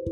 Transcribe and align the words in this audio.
Hai 0.00 0.08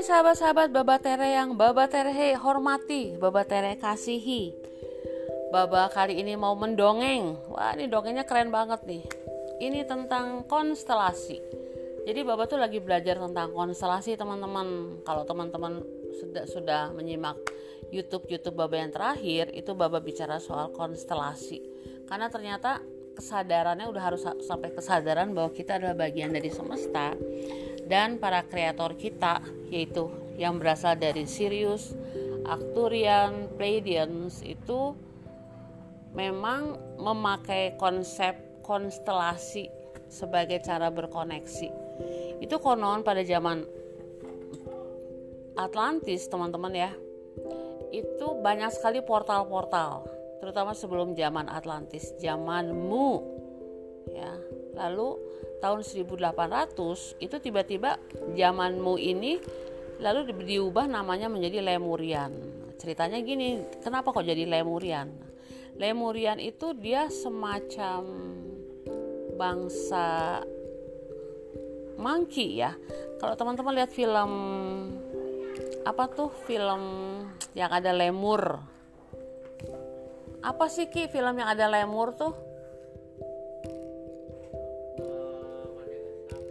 sahabat-sahabat 0.00 0.72
Baba 0.72 0.96
Tere 0.96 1.36
yang 1.36 1.52
Baba 1.52 1.84
Tere 1.92 2.32
hormati, 2.40 3.20
Baba 3.20 3.44
Tere 3.44 3.76
kasihi. 3.76 4.56
Baba 5.52 5.92
kali 5.92 6.24
ini 6.24 6.40
mau 6.40 6.56
mendongeng. 6.56 7.36
Wah, 7.52 7.76
ini 7.76 7.84
dongengnya 7.84 8.24
keren 8.24 8.48
banget 8.48 8.80
nih. 8.88 9.04
Ini 9.60 9.84
tentang 9.84 10.48
konstelasi. 10.48 11.44
Jadi 12.08 12.20
Baba 12.24 12.48
tuh 12.48 12.56
lagi 12.56 12.80
belajar 12.80 13.20
tentang 13.20 13.52
konstelasi 13.52 14.16
teman-teman. 14.16 15.04
Kalau 15.04 15.28
teman-teman 15.28 15.84
sudah 16.16 16.48
sudah 16.48 16.96
menyimak 16.96 17.36
YouTube 17.92 18.24
YouTube 18.32 18.56
Baba 18.56 18.80
yang 18.80 18.88
terakhir, 18.88 19.52
itu 19.52 19.76
Baba 19.76 20.00
bicara 20.00 20.40
soal 20.40 20.72
konstelasi. 20.72 21.60
Karena 22.08 22.32
ternyata 22.32 22.93
kesadarannya 23.14 23.86
udah 23.88 24.02
harus 24.02 24.22
sampai 24.42 24.74
kesadaran 24.74 25.30
bahwa 25.32 25.54
kita 25.54 25.78
adalah 25.78 25.94
bagian 25.94 26.34
dari 26.34 26.50
semesta 26.50 27.14
dan 27.86 28.18
para 28.18 28.42
kreator 28.44 28.98
kita 28.98 29.40
yaitu 29.70 30.10
yang 30.34 30.58
berasal 30.58 30.98
dari 30.98 31.24
Sirius, 31.30 31.94
Arcturian, 32.44 33.54
Pleiadians 33.54 34.42
itu 34.42 34.98
memang 36.14 36.78
memakai 36.98 37.78
konsep 37.78 38.34
konstelasi 38.64 39.68
sebagai 40.08 40.62
cara 40.64 40.88
berkoneksi. 40.88 41.68
Itu 42.40 42.58
konon 42.58 43.06
pada 43.06 43.22
zaman 43.22 43.62
Atlantis, 45.54 46.26
teman-teman 46.26 46.74
ya. 46.74 46.90
Itu 47.94 48.42
banyak 48.42 48.74
sekali 48.74 48.98
portal-portal, 49.06 50.02
terutama 50.44 50.76
sebelum 50.76 51.16
zaman 51.16 51.48
Atlantis, 51.48 52.12
zaman 52.20 52.68
Mu. 52.76 53.24
Ya. 54.12 54.36
Lalu 54.76 55.16
tahun 55.64 55.80
1800 55.80 57.16
itu 57.24 57.36
tiba-tiba 57.40 57.96
zamanmu 58.36 59.00
ini 59.00 59.40
lalu 60.04 60.36
diubah 60.44 60.84
namanya 60.84 61.32
menjadi 61.32 61.64
Lemurian. 61.64 62.28
Ceritanya 62.76 63.16
gini, 63.24 63.64
kenapa 63.80 64.12
kok 64.12 64.28
jadi 64.28 64.44
Lemurian? 64.44 65.08
Lemurian 65.80 66.36
itu 66.36 66.76
dia 66.76 67.08
semacam 67.08 68.04
bangsa 69.40 70.38
monkey 71.96 72.60
ya. 72.60 72.76
Kalau 73.16 73.32
teman-teman 73.32 73.72
lihat 73.80 73.90
film 73.96 74.30
apa 75.88 76.04
tuh 76.12 76.28
film 76.44 76.82
yang 77.56 77.70
ada 77.72 77.96
lemur? 77.96 78.73
Apa 80.44 80.68
sih 80.68 80.92
Ki 80.92 81.08
film 81.08 81.40
yang 81.40 81.48
ada 81.48 81.64
lemur 81.72 82.12
tuh? 82.12 82.54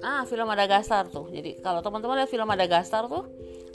ah 0.03 0.27
film 0.27 0.45
Madagaskar 0.45 1.07
tuh. 1.07 1.31
Jadi 1.31 1.63
kalau 1.63 1.79
teman-teman 1.79 2.19
lihat 2.21 2.29
film 2.29 2.43
Madagaskar 2.43 3.07
tuh 3.07 3.23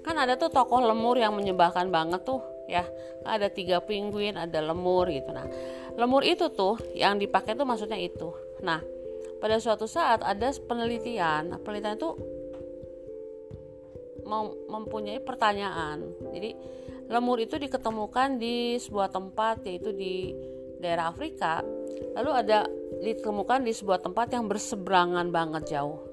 kan 0.05 0.14
ada 0.14 0.36
tuh 0.36 0.52
tokoh 0.52 0.84
lemur 0.84 1.16
yang 1.16 1.33
menyembahkan 1.34 1.88
banget 1.88 2.22
tuh 2.22 2.44
ya. 2.69 2.84
Ada 3.25 3.48
tiga 3.48 3.80
penguin 3.80 4.36
ada 4.36 4.60
lemur 4.60 5.08
gitu. 5.08 5.33
Nah 5.33 5.48
lemur 5.97 6.22
itu 6.22 6.53
tuh 6.53 6.77
yang 6.92 7.16
dipakai 7.16 7.56
tuh 7.56 7.64
maksudnya 7.64 7.97
itu. 7.97 8.28
Nah 8.60 8.78
pada 9.41 9.56
suatu 9.56 9.88
saat 9.88 10.20
ada 10.20 10.53
penelitian 10.69 11.56
nah, 11.56 11.58
penelitian 11.58 11.97
itu 11.97 12.10
mempunyai 14.69 15.25
pertanyaan. 15.25 16.05
Jadi 16.36 16.50
lemur 17.09 17.41
itu 17.41 17.56
diketemukan 17.56 18.37
di 18.37 18.77
sebuah 18.77 19.09
tempat 19.09 19.64
yaitu 19.64 19.92
di 19.97 20.33
daerah 20.78 21.11
Afrika 21.11 21.65
lalu 22.15 22.31
ada 22.33 22.69
ditemukan 23.00 23.65
di 23.65 23.73
sebuah 23.73 24.05
tempat 24.05 24.37
yang 24.37 24.47
berseberangan 24.47 25.33
banget 25.33 25.77
jauh 25.77 26.09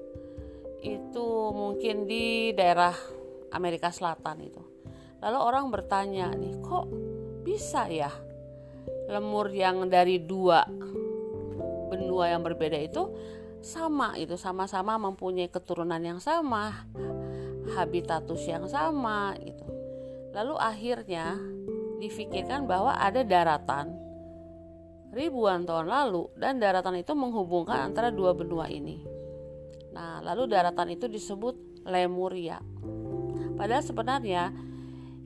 itu 0.86 1.50
mungkin 1.50 2.06
di 2.06 2.54
daerah 2.54 2.94
Amerika 3.50 3.90
Selatan 3.90 4.38
itu. 4.44 4.62
Lalu 5.22 5.38
orang 5.40 5.66
bertanya 5.72 6.30
nih, 6.36 6.60
kok 6.62 6.86
bisa 7.42 7.88
ya 7.88 8.10
lemur 9.06 9.50
yang 9.54 9.86
dari 9.86 10.18
dua 10.18 10.66
benua 11.86 12.34
yang 12.34 12.42
berbeda 12.42 12.74
itu 12.74 13.06
sama 13.62 14.18
itu 14.18 14.34
sama-sama 14.34 14.98
mempunyai 14.98 15.46
keturunan 15.46 15.98
yang 16.02 16.18
sama, 16.18 16.86
habitatus 17.74 18.42
yang 18.46 18.66
sama 18.66 19.34
itu. 19.38 19.65
Lalu 20.36 20.54
akhirnya 20.60 21.40
difikirkan 21.96 22.68
bahwa 22.68 22.92
ada 22.92 23.24
daratan 23.24 23.96
ribuan 25.16 25.64
tahun 25.64 25.88
lalu 25.88 26.28
dan 26.36 26.60
daratan 26.60 27.00
itu 27.00 27.16
menghubungkan 27.16 27.88
antara 27.88 28.12
dua 28.12 28.36
benua 28.36 28.68
ini. 28.68 29.00
Nah, 29.96 30.20
lalu 30.20 30.44
daratan 30.52 30.92
itu 30.92 31.08
disebut 31.08 31.80
Lemuria. 31.88 32.60
Padahal 33.56 33.80
sebenarnya 33.80 34.52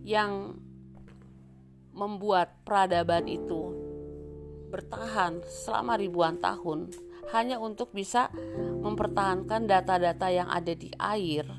yang 0.07 0.55
membuat 1.91 2.63
peradaban 2.63 3.27
itu 3.27 3.75
bertahan 4.71 5.43
selama 5.43 5.99
ribuan 5.99 6.39
tahun 6.39 6.95
hanya 7.35 7.59
untuk 7.59 7.91
bisa 7.91 8.31
mempertahankan 8.79 9.67
data-data 9.67 10.31
yang 10.31 10.47
ada 10.47 10.71
di 10.71 10.95
air 11.03 11.51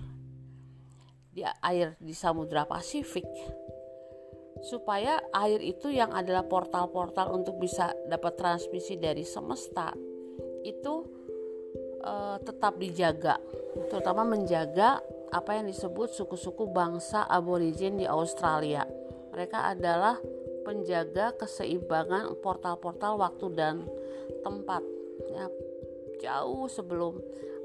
di 1.31 1.43
air 1.43 1.95
di 1.97 2.11
Samudra 2.11 2.67
Pasifik 2.67 3.25
supaya 4.61 5.17
air 5.33 5.57
itu 5.63 5.89
yang 5.89 6.13
adalah 6.13 6.45
portal-portal 6.45 7.33
untuk 7.33 7.57
bisa 7.57 7.95
dapat 8.05 8.37
transmisi 8.37 8.99
dari 8.99 9.25
semesta 9.25 9.89
itu 10.61 11.01
uh, 12.05 12.37
tetap 12.45 12.77
dijaga, 12.77 13.41
terutama 13.89 14.21
menjaga 14.21 15.01
apa 15.33 15.57
yang 15.57 15.65
disebut 15.65 16.13
suku-suku 16.13 16.69
bangsa 16.69 17.25
aborigin 17.25 17.97
di 17.97 18.05
Australia. 18.05 18.85
Mereka 19.33 19.73
adalah 19.73 20.19
penjaga 20.61 21.33
keseimbangan 21.39 22.37
portal-portal 22.43 23.17
waktu 23.17 23.47
dan 23.57 23.75
tempat 24.45 24.83
ya 25.31 25.49
jauh 26.21 26.69
sebelum 26.69 27.17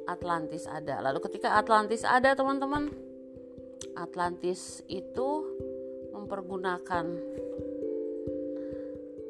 Atlantis 0.08 0.64
ada. 0.64 1.02
Lalu 1.02 1.18
ketika 1.28 1.58
Atlantis 1.58 2.06
ada, 2.06 2.32
teman-teman, 2.32 2.88
Atlantis 3.96 4.84
itu 4.88 5.28
mempergunakan 6.12 7.06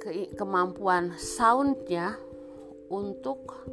ke 0.03 0.31
kemampuan 0.39 1.15
soundnya 1.19 2.15
untuk 2.87 3.67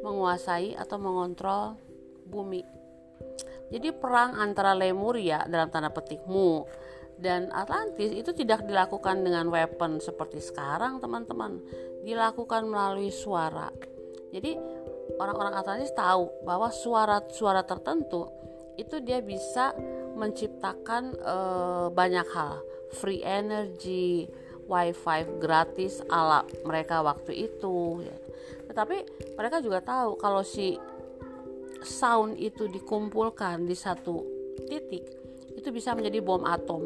menguasai 0.00 0.72
atau 0.76 0.96
mengontrol 0.96 1.76
bumi. 2.24 2.64
Jadi 3.66 3.90
perang 3.90 4.38
antara 4.38 4.72
Lemuria 4.78 5.42
dalam 5.50 5.68
tanda 5.68 5.90
petik 5.90 6.22
Mu 6.30 6.62
dan 7.18 7.50
Atlantis 7.50 8.14
itu 8.14 8.30
tidak 8.36 8.62
dilakukan 8.68 9.24
dengan 9.26 9.50
weapon 9.50 9.98
seperti 9.98 10.38
sekarang 10.38 11.02
teman-teman. 11.02 11.58
Dilakukan 12.06 12.70
melalui 12.70 13.10
suara. 13.10 13.72
Jadi 14.30 14.54
orang-orang 15.18 15.54
Atlantis 15.58 15.90
tahu 15.96 16.46
bahwa 16.46 16.70
suara-suara 16.70 17.66
tertentu 17.66 18.30
itu 18.76 19.00
dia 19.00 19.20
bisa 19.24 19.72
menciptakan 20.16 21.12
e, 21.16 21.36
banyak 21.92 22.28
hal, 22.32 22.60
free 22.96 23.20
energy, 23.20 24.28
wifi 24.68 25.24
gratis 25.40 26.00
ala 26.08 26.44
mereka 26.64 27.00
waktu 27.00 27.48
itu. 27.50 28.04
Ya. 28.04 28.16
Tetapi 28.72 28.96
mereka 29.36 29.60
juga 29.60 29.80
tahu 29.80 30.16
kalau 30.20 30.40
si 30.44 30.76
sound 31.84 32.40
itu 32.40 32.66
dikumpulkan 32.66 33.68
di 33.68 33.76
satu 33.76 34.24
titik 34.66 35.04
itu 35.56 35.68
bisa 35.72 35.96
menjadi 35.96 36.20
bom 36.20 36.44
atom. 36.44 36.82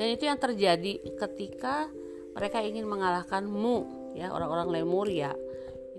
Dan 0.00 0.16
itu 0.16 0.24
yang 0.24 0.40
terjadi 0.40 0.96
ketika 1.20 1.90
mereka 2.32 2.64
ingin 2.64 2.88
mengalahkan 2.88 3.44
Mu 3.44 3.84
ya 4.16 4.32
orang-orang 4.32 4.80
Lemuria. 4.80 5.36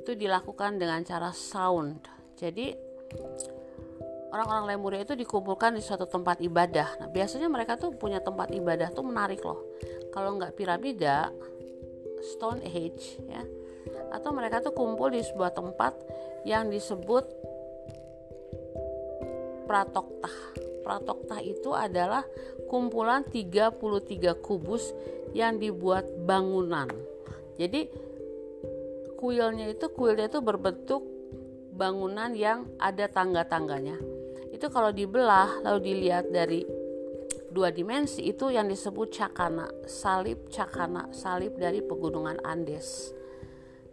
Itu 0.01 0.17
dilakukan 0.17 0.81
dengan 0.81 1.05
cara 1.05 1.29
sound. 1.29 2.01
Jadi 2.33 2.73
orang-orang 4.31 4.75
Lemuria 4.75 5.03
itu 5.03 5.13
dikumpulkan 5.13 5.75
di 5.75 5.83
suatu 5.83 6.07
tempat 6.07 6.39
ibadah 6.39 6.97
nah 7.03 7.07
biasanya 7.11 7.51
mereka 7.51 7.75
tuh 7.77 7.93
punya 7.95 8.23
tempat 8.23 8.49
ibadah 8.55 8.89
tuh 8.91 9.03
menarik 9.03 9.43
loh 9.43 9.61
kalau 10.15 10.39
nggak 10.39 10.55
piramida 10.55 11.29
Stone 12.21 12.63
Age 12.65 13.19
ya 13.27 13.43
atau 14.11 14.31
mereka 14.35 14.59
tuh 14.59 14.75
kumpul 14.75 15.11
di 15.11 15.23
sebuah 15.23 15.55
tempat 15.55 15.95
yang 16.43 16.67
disebut 16.69 17.41
Pratoktah. 19.71 20.35
Pratoktah 20.83 21.39
itu 21.39 21.71
adalah 21.71 22.27
kumpulan 22.67 23.23
33 23.23 23.79
kubus 24.43 24.91
yang 25.31 25.63
dibuat 25.63 26.03
bangunan. 26.27 26.91
Jadi 27.55 27.87
kuilnya 29.15 29.71
itu 29.71 29.87
kuilnya 29.95 30.27
itu 30.27 30.43
berbentuk 30.43 31.07
bangunan 31.71 32.35
yang 32.35 32.67
ada 32.83 33.07
tangga-tangganya. 33.07 33.95
Itu 34.61 34.69
kalau 34.69 34.93
dibelah 34.93 35.65
lalu 35.65 35.89
dilihat 35.89 36.29
dari 36.29 36.61
dua 37.49 37.73
dimensi 37.73 38.21
itu 38.21 38.53
yang 38.53 38.69
disebut 38.69 39.09
cakana, 39.09 39.65
salib 39.89 40.53
cakana, 40.53 41.09
salib 41.09 41.57
dari 41.57 41.81
pegunungan 41.81 42.37
Andes. 42.45 43.09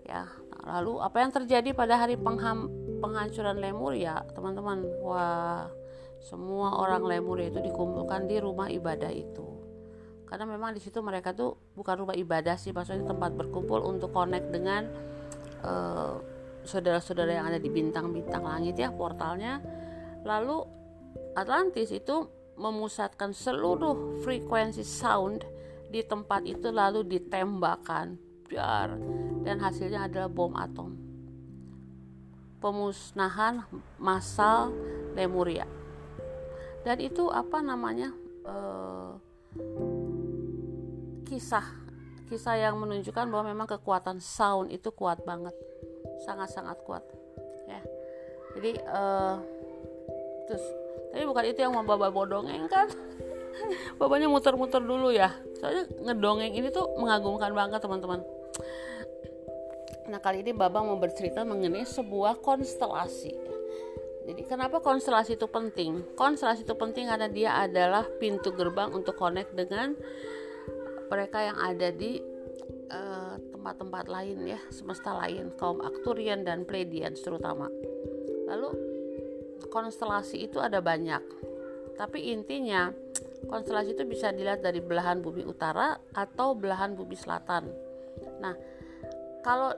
Ya 0.04 0.28
nah, 0.28 0.76
lalu 0.76 1.00
apa 1.00 1.24
yang 1.24 1.32
terjadi 1.32 1.72
pada 1.72 1.96
hari 1.96 2.20
pengham, 2.20 2.68
penghancuran 3.00 3.64
Lemuria 3.64 4.20
teman-teman 4.36 4.84
wah 5.00 5.72
semua 6.20 6.76
orang 6.84 7.00
Lemuria 7.00 7.48
itu 7.48 7.64
dikumpulkan 7.64 8.28
di 8.28 8.36
rumah 8.36 8.68
ibadah 8.68 9.08
itu. 9.08 9.48
Karena 10.28 10.44
memang 10.52 10.76
di 10.76 10.84
situ 10.84 11.00
mereka 11.00 11.32
tuh 11.32 11.56
bukan 11.72 12.04
rumah 12.04 12.12
ibadah 12.12 12.60
sih 12.60 12.76
maksudnya 12.76 13.08
tempat 13.08 13.32
berkumpul 13.32 13.80
untuk 13.88 14.12
connect 14.12 14.52
dengan 14.52 14.84
uh, 15.64 16.20
saudara-saudara 16.68 17.40
yang 17.40 17.48
ada 17.48 17.56
di 17.56 17.72
bintang-bintang 17.72 18.44
langit 18.44 18.76
ya 18.76 18.92
portalnya 18.92 19.64
lalu 20.26 20.64
Atlantis 21.34 21.94
itu 21.94 22.26
memusatkan 22.58 23.30
seluruh 23.30 24.18
frekuensi 24.26 24.82
sound 24.82 25.46
di 25.88 26.02
tempat 26.04 26.44
itu 26.44 26.68
lalu 26.68 27.06
ditembakkan. 27.06 28.18
Biar 28.48 28.96
dan 29.44 29.60
hasilnya 29.62 30.08
adalah 30.08 30.28
bom 30.28 30.52
atom. 30.58 30.96
Pemusnahan 32.58 33.62
massal 34.02 34.74
Lemuria. 35.14 35.64
Dan 36.82 36.98
itu 36.98 37.30
apa 37.30 37.62
namanya 37.62 38.10
uh, 38.48 39.14
kisah 41.28 41.64
kisah 42.28 42.60
yang 42.60 42.76
menunjukkan 42.76 43.24
bahwa 43.32 43.52
memang 43.52 43.68
kekuatan 43.68 44.20
sound 44.20 44.74
itu 44.74 44.90
kuat 44.92 45.22
banget. 45.22 45.54
Sangat-sangat 46.26 46.82
kuat. 46.82 47.04
Ya. 47.70 47.80
Jadi 48.58 48.72
uh, 48.84 49.38
terus 50.48 50.64
tapi 51.12 51.24
bukan 51.24 51.44
itu 51.48 51.60
yang 51.64 51.74
membawa 51.74 52.12
bodongeng 52.12 52.68
kan? 52.68 52.88
Bapaknya 53.98 54.28
muter-muter 54.30 54.78
dulu 54.78 55.10
ya. 55.10 55.32
Soalnya 55.58 55.88
ngedongeng 56.04 56.52
ini 56.54 56.68
tuh 56.70 56.86
mengagumkan 57.00 57.50
banget 57.56 57.80
teman-teman. 57.82 58.22
Nah 60.08 60.20
kali 60.22 60.40
ini 60.44 60.54
babang 60.56 60.88
mau 60.88 60.96
bercerita 61.00 61.44
mengenai 61.44 61.84
sebuah 61.84 62.40
konstelasi. 62.40 63.32
Jadi 64.28 64.42
kenapa 64.44 64.84
konstelasi 64.84 65.40
itu 65.40 65.48
penting? 65.48 66.04
Konstelasi 66.12 66.68
itu 66.68 66.76
penting 66.76 67.08
karena 67.08 67.28
dia 67.32 67.56
adalah 67.56 68.04
pintu 68.20 68.52
gerbang 68.52 68.92
untuk 68.92 69.16
connect 69.16 69.56
dengan 69.56 69.96
mereka 71.08 71.40
yang 71.40 71.56
ada 71.56 71.88
di 71.88 72.20
eh, 72.92 73.34
tempat-tempat 73.56 74.04
uh, 74.04 74.12
lain 74.12 74.44
ya 74.44 74.60
semesta 74.68 75.16
lain 75.16 75.56
kaum 75.56 75.80
Arcturian 75.80 76.44
dan 76.44 76.68
Pleiadians 76.68 77.24
terutama. 77.24 77.72
Lalu 78.48 78.87
konstelasi 79.66 80.46
itu 80.46 80.62
ada 80.62 80.78
banyak. 80.78 81.20
Tapi 81.98 82.30
intinya 82.30 82.94
konstelasi 83.50 83.98
itu 83.98 84.06
bisa 84.06 84.30
dilihat 84.30 84.62
dari 84.62 84.78
belahan 84.78 85.18
bumi 85.18 85.42
utara 85.42 85.98
atau 86.14 86.54
belahan 86.54 86.94
bumi 86.94 87.18
selatan. 87.18 87.66
Nah 88.38 88.54
kalau 89.42 89.74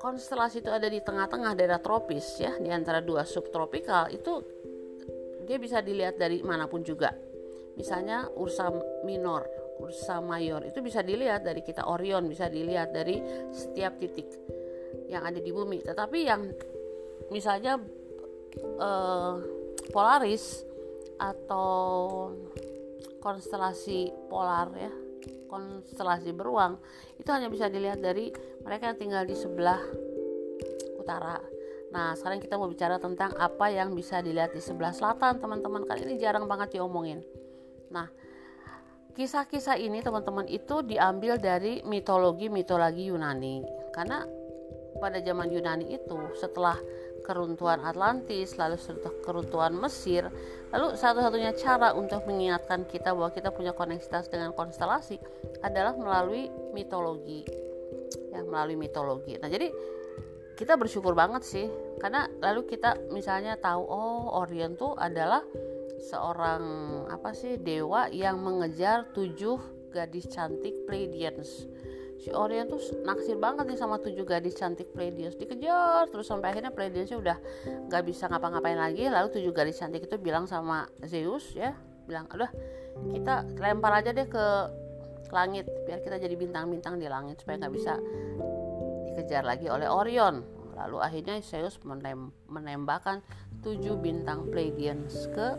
konstelasi 0.00 0.64
itu 0.64 0.70
ada 0.72 0.88
di 0.88 1.04
tengah-tengah 1.04 1.52
daerah 1.58 1.80
tropis 1.82 2.40
ya 2.40 2.56
di 2.56 2.70
antara 2.72 3.04
dua 3.04 3.26
subtropikal 3.26 4.08
itu 4.14 4.40
dia 5.44 5.56
bisa 5.60 5.80
dilihat 5.80 6.16
dari 6.16 6.40
mana 6.40 6.68
pun 6.68 6.80
juga. 6.80 7.12
Misalnya 7.76 8.26
Ursa 8.36 8.72
Minor 9.06 9.44
Ursa 9.78 10.18
Mayor 10.18 10.66
itu 10.66 10.82
bisa 10.82 11.00
dilihat 11.06 11.46
dari 11.46 11.62
kita 11.62 11.86
Orion 11.86 12.26
bisa 12.26 12.50
dilihat 12.50 12.90
dari 12.90 13.22
setiap 13.54 13.96
titik 13.96 14.26
yang 15.08 15.24
ada 15.24 15.38
di 15.38 15.50
bumi. 15.54 15.86
Tetapi 15.86 16.18
yang 16.26 16.42
misalnya 17.30 17.78
uh, 18.78 19.38
Polaris 19.90 20.64
atau 21.18 22.30
konstelasi 23.18 24.14
polar 24.30 24.70
ya 24.78 24.92
konstelasi 25.50 26.30
beruang 26.30 26.78
itu 27.18 27.26
hanya 27.32 27.50
bisa 27.50 27.66
dilihat 27.66 27.98
dari 27.98 28.30
mereka 28.62 28.92
yang 28.94 28.98
tinggal 29.00 29.22
di 29.26 29.34
sebelah 29.34 29.80
utara 31.00 31.40
Nah, 31.88 32.12
sekarang 32.12 32.40
kita 32.40 32.60
mau 32.60 32.68
bicara 32.68 33.00
tentang 33.00 33.32
apa 33.40 33.72
yang 33.72 33.96
bisa 33.96 34.20
dilihat 34.20 34.52
di 34.52 34.60
sebelah 34.60 34.92
selatan, 34.92 35.40
teman-teman. 35.40 35.88
Kali 35.88 36.04
ini 36.04 36.20
jarang 36.20 36.44
banget 36.44 36.76
diomongin. 36.76 37.24
Nah, 37.88 38.12
kisah-kisah 39.16 39.80
ini 39.80 40.04
teman-teman 40.04 40.44
itu 40.52 40.84
diambil 40.84 41.40
dari 41.40 41.80
mitologi-mitologi 41.88 43.08
Yunani. 43.08 43.64
Karena 43.96 44.20
pada 45.00 45.18
zaman 45.24 45.48
Yunani 45.48 45.96
itu 45.96 46.18
setelah 46.36 46.76
keruntuhan 47.28 47.84
Atlantis, 47.84 48.56
lalu 48.56 48.80
keruntuhan 49.20 49.76
Mesir, 49.76 50.32
lalu 50.72 50.96
satu-satunya 50.96 51.52
cara 51.60 51.92
untuk 51.92 52.24
mengingatkan 52.24 52.88
kita 52.88 53.12
bahwa 53.12 53.28
kita 53.28 53.52
punya 53.52 53.76
koneksitas 53.76 54.32
dengan 54.32 54.56
konstelasi 54.56 55.20
adalah 55.60 55.92
melalui 55.92 56.48
mitologi. 56.72 57.44
Ya, 58.32 58.40
melalui 58.40 58.80
mitologi. 58.80 59.36
Nah, 59.36 59.52
jadi 59.52 59.68
kita 60.56 60.80
bersyukur 60.80 61.12
banget 61.12 61.44
sih 61.44 61.68
karena 62.00 62.26
lalu 62.40 62.66
kita 62.66 62.96
misalnya 63.12 63.54
tahu 63.60 63.84
oh 63.84 64.42
Orion 64.42 64.74
tuh 64.74 64.96
adalah 64.96 65.44
seorang 66.10 66.62
apa 67.12 67.30
sih 67.30 67.60
dewa 67.60 68.10
yang 68.10 68.42
mengejar 68.42 69.12
tujuh 69.14 69.54
gadis 69.94 70.26
cantik 70.26 70.82
Pleiadians 70.82 71.68
si 72.18 72.34
Orion 72.34 72.66
tuh 72.66 72.82
naksir 73.06 73.38
banget 73.38 73.70
nih 73.70 73.78
sama 73.78 74.02
tujuh 74.02 74.26
gadis 74.26 74.58
cantik 74.58 74.90
Pleiadians 74.90 75.38
dikejar 75.38 76.10
terus 76.10 76.26
sampai 76.26 76.50
akhirnya 76.50 76.74
Pleiadiansnya 76.74 77.18
udah 77.18 77.36
nggak 77.86 78.02
bisa 78.02 78.26
ngapa-ngapain 78.26 78.78
lagi. 78.78 79.06
Lalu 79.06 79.28
tujuh 79.38 79.54
gadis 79.54 79.78
cantik 79.78 80.10
itu 80.10 80.18
bilang 80.18 80.50
sama 80.50 80.90
Zeus 81.06 81.54
ya 81.54 81.78
bilang 82.08 82.26
udah 82.32 82.50
kita 83.12 83.44
lempar 83.60 84.02
aja 84.02 84.10
deh 84.10 84.26
ke 84.26 84.44
langit 85.28 85.68
biar 85.84 86.00
kita 86.00 86.16
jadi 86.16 86.34
bintang-bintang 86.34 86.96
di 86.96 87.04
langit 87.04 87.44
supaya 87.44 87.60
nggak 87.60 87.74
bisa 87.76 87.94
dikejar 89.12 89.46
lagi 89.46 89.70
oleh 89.70 89.86
Orion. 89.86 90.42
Lalu 90.74 90.96
akhirnya 90.98 91.38
Zeus 91.38 91.78
menem 91.86 92.34
menembakkan 92.50 93.22
tujuh 93.62 93.94
bintang 93.98 94.50
Pleiadians 94.50 95.30
ke 95.30 95.54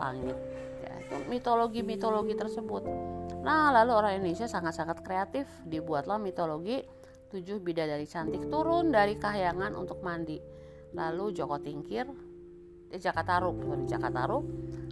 langit. 0.00 0.36
Ya 0.80 0.92
itu 1.04 1.16
mitologi-mitologi 1.28 2.32
tersebut 2.32 3.11
Nah, 3.42 3.74
lalu 3.74 3.90
orang 3.90 4.12
Indonesia 4.22 4.46
sangat-sangat 4.46 5.02
kreatif, 5.02 5.50
dibuatlah 5.66 6.16
mitologi 6.22 6.86
tujuh 7.32 7.58
bidadari 7.64 8.04
cantik 8.04 8.46
turun 8.52 8.92
dari 8.92 9.16
kahyangan 9.16 9.72
untuk 9.74 10.04
mandi. 10.04 10.36
Lalu 10.92 11.32
Joko 11.32 11.56
Tingkir, 11.58 12.04
eh, 12.92 13.00
Jakatarup, 13.00 13.56
sorry 13.64 13.84
Jakatarup, 13.88 14.44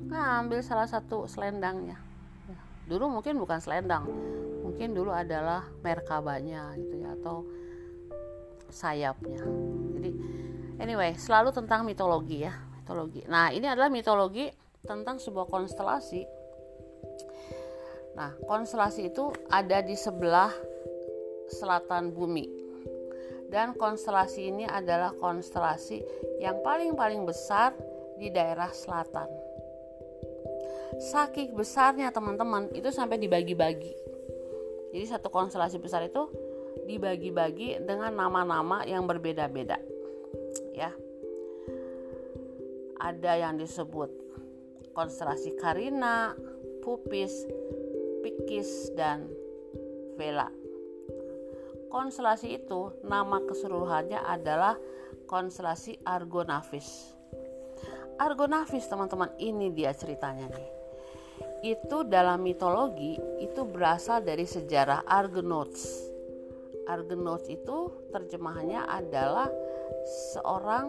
ngambil 0.09 0.65
salah 0.65 0.89
satu 0.89 1.29
selendangnya. 1.29 2.01
Ya, 2.49 2.59
dulu 2.89 3.21
mungkin 3.21 3.37
bukan 3.37 3.61
selendang, 3.61 4.09
mungkin 4.65 4.97
dulu 4.97 5.13
adalah 5.13 5.69
merkabanya 5.85 6.73
gitu 6.81 7.05
ya 7.05 7.13
atau 7.21 7.45
sayapnya. 8.73 9.45
Jadi 10.01 10.11
anyway, 10.81 11.13
selalu 11.15 11.53
tentang 11.53 11.85
mitologi 11.85 12.49
ya, 12.49 12.57
mitologi. 12.81 13.21
Nah, 13.29 13.53
ini 13.53 13.69
adalah 13.69 13.93
mitologi 13.93 14.49
tentang 14.81 15.21
sebuah 15.21 15.45
konstelasi 15.45 16.40
Nah, 18.21 18.37
konstelasi 18.45 19.09
itu 19.09 19.33
ada 19.49 19.81
di 19.81 19.97
sebelah 19.97 20.53
selatan 21.49 22.13
bumi. 22.13 22.45
Dan 23.49 23.73
konstelasi 23.73 24.53
ini 24.53 24.69
adalah 24.69 25.17
konstelasi 25.17 26.05
yang 26.37 26.61
paling-paling 26.61 27.25
besar 27.25 27.73
di 28.21 28.29
daerah 28.29 28.69
selatan. 28.69 29.25
Saking 31.01 31.57
besarnya 31.57 32.13
teman-teman 32.13 32.69
itu 32.77 32.93
sampai 32.93 33.17
dibagi-bagi. 33.17 33.97
Jadi 34.93 35.07
satu 35.09 35.33
konstelasi 35.33 35.81
besar 35.81 36.05
itu 36.05 36.29
dibagi-bagi 36.85 37.81
dengan 37.89 38.13
nama-nama 38.13 38.85
yang 38.85 39.09
berbeda-beda. 39.09 39.81
Ya. 40.77 40.93
Ada 43.01 43.49
yang 43.49 43.57
disebut 43.57 44.13
konstelasi 44.93 45.57
Karina, 45.57 46.37
Pupis, 46.85 47.49
Pikis, 48.21 48.93
dan 48.95 49.29
Vela. 50.15 50.49
Konstelasi 51.91 52.55
itu 52.55 52.95
nama 53.03 53.43
keseluruhannya 53.43 54.23
adalah 54.23 54.79
konstelasi 55.27 55.99
Argonavis. 56.07 57.19
Argonavis 58.21 58.87
teman-teman 58.87 59.33
ini 59.43 59.75
dia 59.75 59.91
ceritanya 59.97 60.47
nih. 60.53 60.71
Itu 61.61 62.07
dalam 62.07 62.45
mitologi 62.45 63.17
itu 63.43 63.65
berasal 63.67 64.23
dari 64.23 64.47
sejarah 64.47 65.03
Argonauts. 65.09 66.09
Argonauts 66.87 67.49
itu 67.51 68.09
terjemahannya 68.13 68.87
adalah 68.87 69.49
seorang 70.37 70.87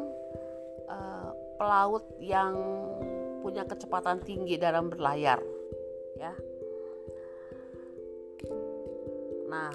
uh, 0.91 1.31
pelaut 1.57 2.05
yang 2.19 2.53
punya 3.41 3.65
kecepatan 3.65 4.21
tinggi 4.21 4.55
dalam 4.61 4.89
berlayar 4.93 5.41
ya 6.17 6.33
Nah, 9.51 9.67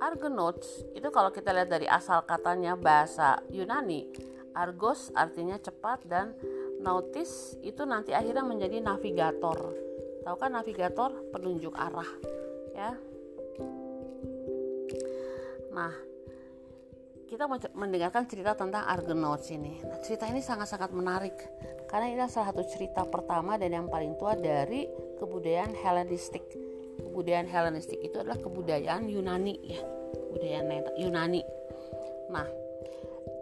Argonauts 0.00 0.88
itu 0.96 1.08
kalau 1.12 1.28
kita 1.28 1.52
lihat 1.52 1.68
dari 1.68 1.84
asal 1.84 2.24
katanya 2.24 2.72
bahasa 2.72 3.44
Yunani, 3.52 4.08
Argos 4.56 5.12
artinya 5.12 5.60
cepat 5.60 6.08
dan 6.08 6.32
nautis 6.80 7.60
itu 7.60 7.84
nanti 7.84 8.16
akhirnya 8.16 8.40
menjadi 8.40 8.80
navigator. 8.80 9.76
Tahu 10.24 10.36
kan 10.40 10.56
navigator 10.56 11.12
penunjuk 11.36 11.76
arah, 11.76 12.08
ya. 12.72 12.96
Nah, 15.76 15.92
kita 17.28 17.44
mendengarkan 17.76 18.24
cerita 18.24 18.56
tentang 18.56 18.88
Argonauts 18.88 19.52
ini. 19.52 19.84
Nah, 19.84 20.00
cerita 20.00 20.24
ini 20.32 20.40
sangat-sangat 20.40 20.96
menarik 20.96 21.36
karena 21.92 22.08
ini 22.08 22.16
adalah 22.16 22.32
salah 22.32 22.56
satu 22.56 22.64
cerita 22.64 23.04
pertama 23.04 23.60
dan 23.60 23.76
yang 23.76 23.86
paling 23.92 24.16
tua 24.16 24.32
dari 24.32 24.88
kebudayaan 25.20 25.76
Hellenistik. 25.76 26.65
Kebudayaan 27.16 27.48
Hellenistik 27.48 27.96
itu 28.04 28.20
adalah 28.20 28.36
kebudayaan 28.36 29.08
Yunani 29.08 29.56
ya, 29.64 29.80
kebudayaan 30.12 31.00
Yunani. 31.00 31.40
Nah, 32.28 32.44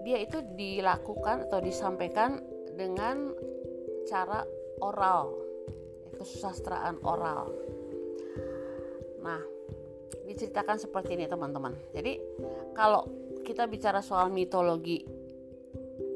dia 0.06 0.22
itu 0.22 0.46
dilakukan 0.54 1.50
atau 1.50 1.58
disampaikan 1.58 2.38
dengan 2.78 3.34
cara 4.06 4.46
oral, 4.78 5.34
kesusastraan 6.14 7.02
oral. 7.02 7.50
Nah, 9.26 9.42
diceritakan 10.22 10.78
seperti 10.78 11.18
ini 11.18 11.26
teman-teman. 11.26 11.74
Jadi 11.90 12.22
kalau 12.78 13.10
kita 13.42 13.66
bicara 13.66 13.98
soal 14.06 14.30
mitologi 14.30 15.02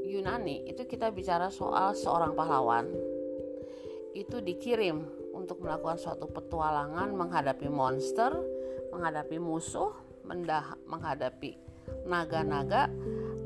Yunani 0.07 0.71
itu 0.71 0.87
kita 0.87 1.11
bicara 1.11 1.51
soal 1.51 1.99
seorang 1.99 2.39
pahlawan 2.39 2.87
itu 4.15 4.39
dikirim 4.47 5.18
untuk 5.49 5.65
melakukan 5.65 5.97
suatu 5.97 6.29
petualangan 6.29 7.09
menghadapi 7.17 7.73
monster, 7.73 8.37
menghadapi 8.93 9.41
musuh, 9.41 9.97
mendah 10.29 10.77
menghadapi 10.85 11.57
naga-naga, 12.05 12.93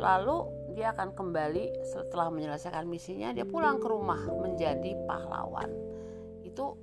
lalu 0.03 0.51
dia 0.75 0.91
akan 0.91 1.15
kembali 1.15 1.87
setelah 1.87 2.27
menyelesaikan 2.35 2.91
misinya 2.91 3.31
dia 3.31 3.47
pulang 3.47 3.79
ke 3.79 3.87
rumah 3.87 4.19
menjadi 4.19 4.99
pahlawan. 5.07 5.71
Itu 6.43 6.75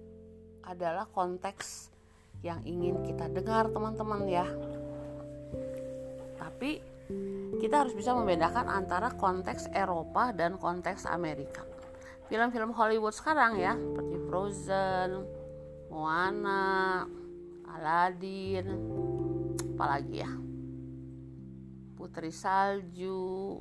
adalah 0.64 1.04
konteks 1.12 1.92
yang 2.40 2.64
ingin 2.64 3.04
kita 3.04 3.28
dengar 3.28 3.68
teman-teman 3.76 4.24
ya. 4.24 4.48
Tapi 6.40 6.80
kita 7.60 7.84
harus 7.84 7.92
bisa 7.92 8.16
membedakan 8.16 8.72
antara 8.72 9.12
konteks 9.20 9.68
Eropa 9.76 10.32
dan 10.32 10.56
konteks 10.56 11.04
Amerika. 11.12 11.69
Film-film 12.30 12.72
Hollywood 12.78 13.18
sekarang 13.18 13.58
ya, 13.58 13.74
seperti 13.74 14.16
Frozen, 14.30 15.26
Moana, 15.90 17.02
Aladdin, 17.66 18.70
apalagi 19.74 20.22
ya, 20.22 20.30
Putri 21.98 22.30
Salju, 22.30 23.58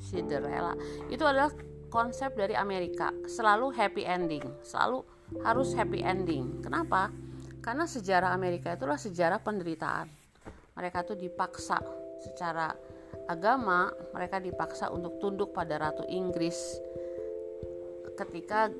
Cinderella, 0.00 0.72
itu 1.12 1.20
adalah 1.28 1.52
konsep 1.92 2.32
dari 2.32 2.56
Amerika, 2.56 3.12
selalu 3.28 3.76
happy 3.76 4.08
ending, 4.08 4.44
selalu 4.64 5.04
harus 5.44 5.76
happy 5.76 6.00
ending. 6.00 6.64
Kenapa? 6.64 7.12
Karena 7.60 7.84
sejarah 7.84 8.32
Amerika 8.32 8.72
itulah 8.72 8.96
sejarah 8.96 9.44
penderitaan. 9.44 10.08
Mereka 10.72 11.04
tuh 11.04 11.20
dipaksa 11.20 11.84
secara 12.24 12.72
agama 13.26 13.90
mereka 14.14 14.38
dipaksa 14.38 14.88
untuk 14.88 15.18
tunduk 15.18 15.50
pada 15.50 15.76
Ratu 15.76 16.06
Inggris 16.06 16.78
ketika 18.16 18.72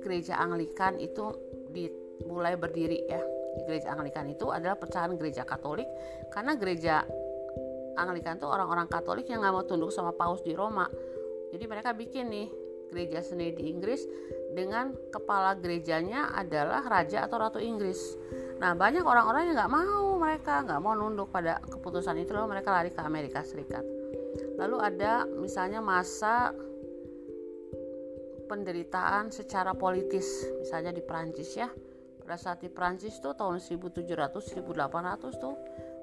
gereja 0.00 0.40
Anglikan 0.40 0.96
itu 0.96 1.34
dimulai 1.70 2.56
berdiri 2.56 3.04
ya 3.10 3.20
gereja 3.66 3.92
Anglikan 3.92 4.30
itu 4.30 4.48
adalah 4.48 4.78
pecahan 4.78 5.18
gereja 5.18 5.42
Katolik 5.42 5.86
karena 6.30 6.54
gereja 6.54 7.02
Anglikan 7.98 8.38
itu 8.38 8.46
orang-orang 8.46 8.86
Katolik 8.86 9.26
yang 9.28 9.42
nggak 9.42 9.54
mau 9.54 9.64
tunduk 9.66 9.90
sama 9.92 10.14
Paus 10.14 10.40
di 10.40 10.54
Roma. 10.54 10.86
Jadi 11.50 11.64
mereka 11.66 11.90
bikin 11.92 12.30
nih 12.30 12.48
gereja 12.90 13.20
sendiri 13.22 13.54
di 13.54 13.64
Inggris 13.70 14.06
dengan 14.50 14.94
kepala 15.14 15.54
gerejanya 15.58 16.34
adalah 16.34 16.82
raja 16.86 17.26
atau 17.26 17.38
ratu 17.38 17.58
Inggris. 17.62 18.18
Nah 18.58 18.74
banyak 18.74 19.02
orang-orang 19.02 19.50
yang 19.50 19.56
nggak 19.58 19.72
mau 19.72 20.18
mereka 20.18 20.62
nggak 20.66 20.80
mau 20.82 20.94
nunduk 20.94 21.30
pada 21.30 21.58
keputusan 21.62 22.18
itu 22.18 22.34
lalu 22.34 22.58
mereka 22.58 22.74
lari 22.74 22.90
ke 22.90 23.00
Amerika 23.02 23.42
Serikat. 23.42 23.82
Lalu 24.58 24.76
ada 24.78 25.26
misalnya 25.26 25.82
masa 25.82 26.54
penderitaan 28.50 29.30
secara 29.30 29.70
politis. 29.78 30.26
Misalnya 30.58 30.90
di 30.90 31.06
Prancis 31.06 31.54
ya. 31.54 31.70
Pada 32.18 32.34
saat 32.34 32.58
di 32.58 32.70
Prancis 32.70 33.22
tuh 33.22 33.38
tahun 33.38 33.62
1700 33.62 34.02
1800 34.58 35.38
tuh 35.38 35.54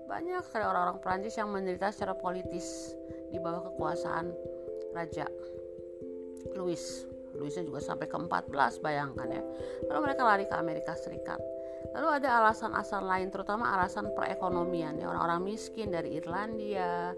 banyak 0.07 0.39
sekali 0.47 0.63
orang-orang 0.63 1.03
Prancis 1.03 1.35
yang 1.35 1.51
menderita 1.51 1.91
secara 1.91 2.15
politis 2.15 2.95
di 3.27 3.37
bawah 3.43 3.67
kekuasaan 3.71 4.31
Raja 4.95 5.27
Louis. 6.55 6.79
Louisnya 7.35 7.67
juga 7.67 7.83
sampai 7.83 8.07
ke 8.07 8.15
14 8.15 8.79
bayangkan 8.79 9.27
ya. 9.27 9.43
Lalu 9.91 9.99
mereka 10.09 10.21
lari 10.23 10.47
ke 10.47 10.55
Amerika 10.55 10.95
Serikat. 10.95 11.37
Lalu 11.93 12.23
ada 12.23 12.43
alasan-alasan 12.43 13.03
lain 13.05 13.27
terutama 13.29 13.75
alasan 13.77 14.11
perekonomian. 14.15 14.97
Ya 14.97 15.11
orang-orang 15.11 15.53
miskin 15.53 15.93
dari 15.93 16.17
Irlandia, 16.17 17.13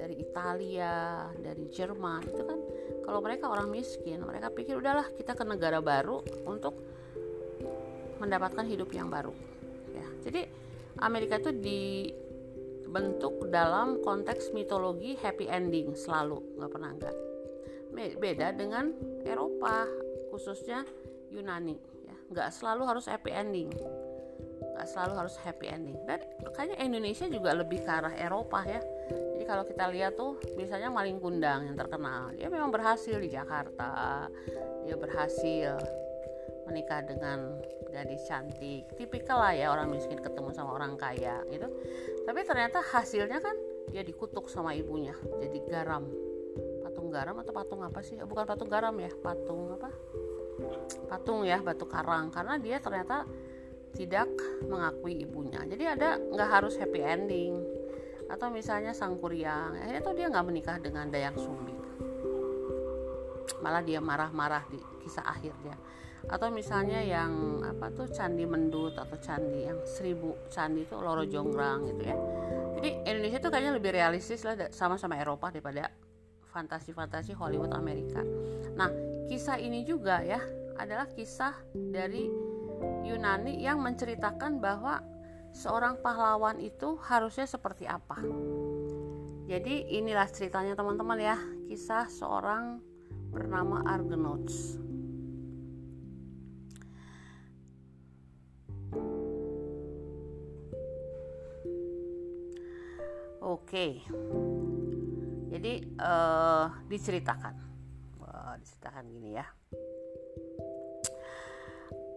dari 0.00 0.16
Italia, 0.16 1.28
dari 1.36 1.68
Jerman 1.68 2.24
itu 2.24 2.40
kan 2.40 2.56
kalau 3.04 3.20
mereka 3.20 3.52
orang 3.52 3.68
miskin 3.68 4.24
mereka 4.24 4.48
pikir 4.48 4.80
udahlah 4.80 5.04
kita 5.12 5.36
ke 5.36 5.44
negara 5.44 5.84
baru 5.84 6.24
untuk 6.48 6.72
mendapatkan 8.16 8.64
hidup 8.64 8.88
yang 8.96 9.12
baru. 9.12 9.36
Ya. 9.92 10.08
Jadi 10.24 10.48
Amerika 11.04 11.36
itu 11.36 11.52
dibentuk 11.52 13.44
dalam 13.52 14.00
konteks 14.00 14.56
mitologi 14.56 15.20
happy 15.20 15.44
ending 15.52 15.92
selalu 15.92 16.40
nggak 16.56 16.72
pernah 16.72 16.90
enggak 16.96 17.16
beda 18.16 18.56
dengan 18.56 18.96
Eropa 19.28 19.84
khususnya 20.32 20.88
Yunani 21.28 21.76
ya. 22.08 22.16
Nggak 22.32 22.48
selalu 22.56 22.88
harus 22.88 23.04
happy 23.04 23.36
ending. 23.36 23.68
Nggak 24.76 24.88
selalu 24.88 25.12
harus 25.20 25.36
happy 25.44 25.68
ending. 25.68 26.00
Dan 26.08 26.24
kayaknya 26.56 26.80
Indonesia 26.80 27.28
juga 27.28 27.52
lebih 27.52 27.84
ke 27.84 27.90
arah 27.90 28.16
Eropa 28.16 28.64
ya 28.64 28.80
jadi 29.10 29.44
kalau 29.48 29.64
kita 29.66 29.90
lihat 29.90 30.14
tuh 30.14 30.38
misalnya 30.54 30.92
Maling 30.92 31.18
Kundang 31.18 31.66
yang 31.66 31.76
terkenal 31.76 32.30
dia 32.36 32.46
memang 32.46 32.70
berhasil 32.70 33.16
di 33.18 33.32
Jakarta. 33.32 34.28
Dia 34.86 34.96
berhasil 35.00 35.74
menikah 36.68 37.02
dengan 37.02 37.58
gadis 37.90 38.22
cantik. 38.30 38.86
Tipikal 38.94 39.42
lah 39.42 39.52
ya 39.56 39.66
orang 39.74 39.90
miskin 39.90 40.22
ketemu 40.22 40.54
sama 40.54 40.78
orang 40.78 40.94
kaya 40.94 41.42
gitu. 41.50 41.66
Tapi 42.22 42.40
ternyata 42.46 42.78
hasilnya 42.78 43.42
kan 43.42 43.56
dia 43.90 44.06
dikutuk 44.06 44.46
sama 44.46 44.76
ibunya. 44.78 45.16
Jadi 45.42 45.58
garam. 45.66 46.06
Patung 46.86 47.10
garam 47.10 47.34
atau 47.42 47.50
patung 47.50 47.80
apa 47.82 48.04
sih? 48.04 48.20
Bukan 48.20 48.46
patung 48.46 48.70
garam 48.70 48.94
ya 49.00 49.10
patung 49.24 49.74
apa? 49.74 49.90
Patung 51.10 51.42
ya 51.42 51.58
batu 51.58 51.88
karang. 51.90 52.30
Karena 52.30 52.60
dia 52.60 52.78
ternyata 52.78 53.26
tidak 53.96 54.30
mengakui 54.68 55.18
ibunya. 55.18 55.64
Jadi 55.66 55.84
ada 55.88 56.20
nggak 56.20 56.50
harus 56.60 56.78
happy 56.78 57.02
ending 57.02 57.79
atau 58.30 58.46
misalnya 58.48 58.94
sang 58.94 59.18
kuryang 59.18 59.74
akhirnya 59.74 60.02
tuh 60.06 60.14
dia 60.14 60.30
nggak 60.30 60.46
menikah 60.46 60.76
dengan 60.78 61.10
Dayang 61.10 61.34
Sumbi 61.34 61.80
malah 63.60 63.84
dia 63.84 64.00
marah-marah 64.00 64.64
di 64.72 64.80
kisah 65.04 65.24
akhirnya. 65.24 65.76
Atau 66.28 66.52
misalnya 66.52 67.00
yang 67.00 67.64
apa 67.64 67.88
tuh 67.92 68.08
candi 68.12 68.44
mendut 68.44 68.92
atau 68.96 69.16
candi 69.20 69.64
yang 69.64 69.80
seribu 69.88 70.36
candi 70.52 70.84
itu 70.84 70.96
loro 70.96 71.24
jonggrang 71.24 71.88
gitu 71.88 72.02
ya. 72.04 72.16
Jadi 72.76 72.90
Indonesia 73.08 73.38
tuh 73.40 73.50
kayaknya 73.52 73.72
lebih 73.76 73.90
realistis 73.92 74.44
lah 74.44 74.56
sama-sama 74.72 75.16
Eropa 75.16 75.48
daripada 75.48 75.88
fantasi-fantasi 76.52 77.32
Hollywood 77.36 77.72
Amerika. 77.72 78.20
Nah 78.76 78.92
kisah 79.32 79.56
ini 79.60 79.84
juga 79.84 80.20
ya 80.20 80.40
adalah 80.76 81.08
kisah 81.08 81.56
dari 81.72 82.28
Yunani 83.04 83.60
yang 83.60 83.80
menceritakan 83.80 84.60
bahwa 84.60 85.00
seorang 85.52 86.00
pahlawan 86.00 86.58
itu 86.58 86.98
harusnya 87.04 87.46
seperti 87.46 87.86
apa. 87.86 88.18
Jadi 89.50 89.98
inilah 89.98 90.30
ceritanya 90.30 90.78
teman-teman 90.78 91.18
ya, 91.18 91.36
kisah 91.66 92.06
seorang 92.06 92.78
bernama 93.30 93.82
Argonauts. 93.86 94.78
Oke, 103.40 104.06
jadi 105.50 105.82
uh, 105.98 106.70
diceritakan, 106.86 107.54
diceritakan 108.62 109.04
gini 109.10 109.34
ya 109.34 109.46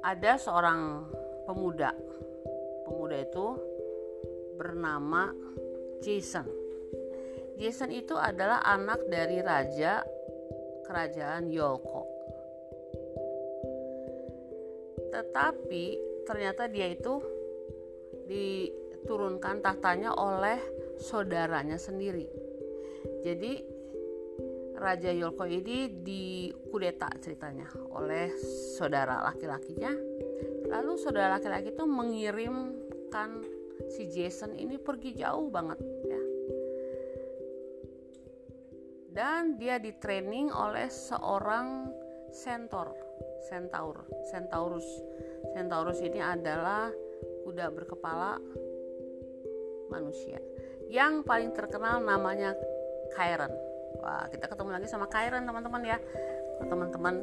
ada 0.04 0.36
seorang 0.36 1.08
pemuda. 1.48 1.96
Pemuda 2.84 3.18
itu 3.24 3.48
bernama 4.60 5.32
Jason. 6.04 6.48
Jason 7.58 7.92
itu 7.94 8.18
adalah 8.18 8.62
anak 8.66 9.08
dari 9.08 9.40
raja 9.40 10.04
kerajaan 10.84 11.48
Yolko. 11.48 12.04
Tetapi 15.14 15.86
ternyata 16.28 16.66
dia 16.68 16.90
itu 16.90 17.22
diturunkan 18.28 19.62
tahtanya 19.62 20.16
oleh 20.16 20.58
saudaranya 20.98 21.78
sendiri. 21.78 22.26
Jadi 23.24 23.74
Raja 24.74 25.16
Yolko 25.16 25.48
ini 25.48 25.88
dikudeta 26.04 27.08
ceritanya 27.24 27.70
oleh 27.96 28.36
saudara 28.76 29.24
laki-lakinya. 29.32 29.94
Lalu 30.74 30.98
saudara 30.98 31.38
laki-laki 31.38 31.70
itu 31.70 31.86
mengirimkan 31.86 33.46
si 33.94 34.10
Jason 34.10 34.58
ini 34.58 34.82
pergi 34.82 35.14
jauh 35.14 35.54
banget 35.54 35.80
ya. 36.10 36.22
dan 39.14 39.62
dia 39.62 39.78
di 39.78 39.94
training 39.94 40.50
oleh 40.50 40.90
seorang 40.90 41.94
centaur 42.34 42.98
centaur 43.46 44.10
centaurus 44.34 44.88
centaurus 45.54 46.02
ini 46.02 46.18
adalah 46.18 46.90
kuda 47.46 47.70
berkepala 47.70 48.42
manusia. 49.94 50.42
Yang 50.90 51.22
paling 51.30 51.54
terkenal 51.54 52.02
namanya 52.02 52.58
Chiron 53.14 53.54
wah 54.02 54.26
kita 54.34 54.50
ketemu 54.50 54.82
lagi 54.82 54.90
sama 54.90 55.06
Chiron 55.06 55.46
teman-teman 55.46 55.82
ya. 55.86 55.98
Teman-teman 56.58 57.16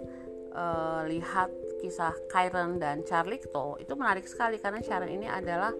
uh, 0.55 1.03
lihat 1.11 1.51
kisah 1.81 2.13
Chiron 2.29 2.77
dan 2.77 3.03
Charlikto 3.03 3.81
itu 3.81 3.97
menarik 3.97 4.29
sekali 4.29 4.61
karena 4.61 4.85
Chiron 4.85 5.09
ini 5.09 5.27
adalah 5.27 5.73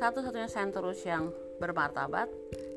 satu-satunya 0.00 0.48
centaurus 0.48 1.04
yang 1.04 1.28
bermartabat. 1.60 2.32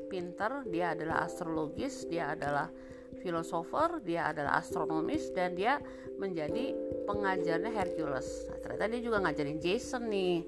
Pinter 0.06 0.62
dia 0.70 0.94
adalah 0.94 1.26
astrologis 1.26 2.06
dia 2.06 2.30
adalah 2.36 2.70
filosofer 3.18 3.98
dia 4.06 4.30
adalah 4.30 4.62
astronomis 4.62 5.34
dan 5.34 5.58
dia 5.58 5.82
menjadi 6.14 6.70
pengajarnya 7.10 7.74
Hercules. 7.74 8.46
Nah, 8.46 8.58
ternyata 8.62 8.86
dia 8.86 9.00
juga 9.02 9.18
ngajarin 9.26 9.58
Jason 9.58 10.06
nih. 10.06 10.46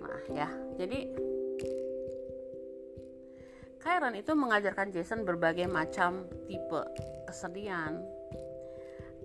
Nah 0.00 0.22
ya 0.32 0.48
jadi 0.80 0.98
Chiron 3.84 4.14
itu 4.16 4.32
mengajarkan 4.32 4.88
Jason 4.96 5.28
berbagai 5.28 5.68
macam 5.68 6.24
tipe 6.48 6.80
kesenian 7.28 8.00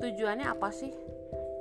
tujuannya 0.03 0.51
apa 0.51 0.69
sih 0.73 0.91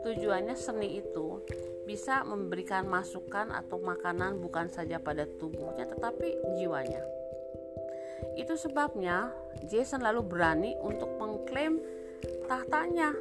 tujuannya 0.02 0.54
seni 0.58 0.98
itu 1.00 1.42
bisa 1.82 2.22
memberikan 2.22 2.86
masukan 2.86 3.50
atau 3.50 3.82
makanan 3.82 4.38
bukan 4.38 4.70
saja 4.70 5.02
pada 5.02 5.26
tubuhnya 5.26 5.86
tetapi 5.86 6.58
jiwanya 6.58 7.02
itu 8.38 8.54
sebabnya 8.56 9.28
Jason 9.68 10.00
lalu 10.00 10.24
berani 10.24 10.72
untuk 10.80 11.10
mengklaim 11.20 11.82
tahtanya. 12.48 13.12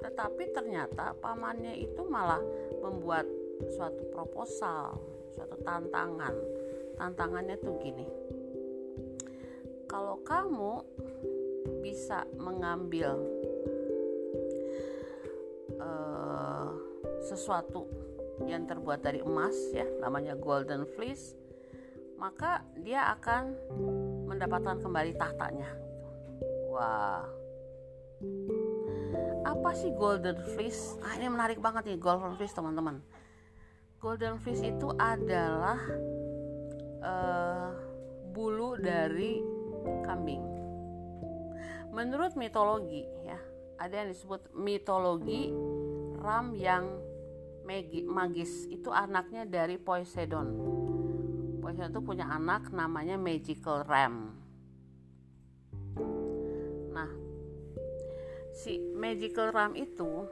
Tetapi 0.00 0.44
ternyata 0.54 1.12
pamannya 1.18 1.76
itu 1.76 2.06
malah 2.08 2.40
membuat 2.80 3.28
suatu 3.76 4.06
proposal, 4.08 4.96
suatu 5.36 5.56
tantangan. 5.60 6.32
Tantangannya 6.96 7.56
tuh 7.60 7.74
gini. 7.80 8.06
Kalau 9.90 10.22
kamu 10.22 10.80
bisa 11.82 12.24
mengambil 12.38 13.18
uh, 15.80 16.68
sesuatu 17.24 17.88
yang 18.48 18.64
terbuat 18.64 19.04
dari 19.04 19.20
emas 19.20 19.52
ya, 19.72 19.84
namanya 20.00 20.36
golden 20.36 20.88
fleece, 20.96 21.36
maka 22.16 22.64
dia 22.80 23.08
akan 23.16 23.56
mendapatkan 24.28 24.80
kembali 24.80 25.12
tahtanya. 25.16 25.68
Wah. 26.70 27.24
Apa 29.44 29.70
sih 29.72 29.92
golden 29.96 30.36
fleece? 30.54 31.00
Ah, 31.00 31.16
ini 31.16 31.32
menarik 31.32 31.58
banget 31.58 31.88
nih 31.88 31.98
golden 32.00 32.36
fleece, 32.36 32.56
teman-teman. 32.56 33.00
Golden 34.00 34.40
fleece 34.40 34.64
itu 34.64 34.88
adalah 34.96 35.80
uh, 37.04 37.72
bulu 38.32 38.76
dari 38.80 39.40
kambing. 40.04 40.40
Menurut 41.90 42.38
mitologi 42.38 43.02
ya, 43.26 43.36
ada 43.80 44.04
yang 44.04 44.12
disebut 44.12 44.52
mitologi 44.52 45.48
ram 46.20 46.52
yang 46.52 47.00
magis. 48.04 48.68
Itu 48.68 48.92
anaknya 48.92 49.48
dari 49.48 49.80
Poseidon. 49.80 50.48
Poison 51.64 51.88
itu 51.88 52.00
punya 52.04 52.28
anak 52.28 52.68
namanya 52.74 53.16
Magical 53.16 53.88
Ram. 53.88 54.36
Nah, 56.92 57.10
si 58.52 58.76
Magical 58.92 59.54
Ram 59.54 59.72
itu 59.72 60.28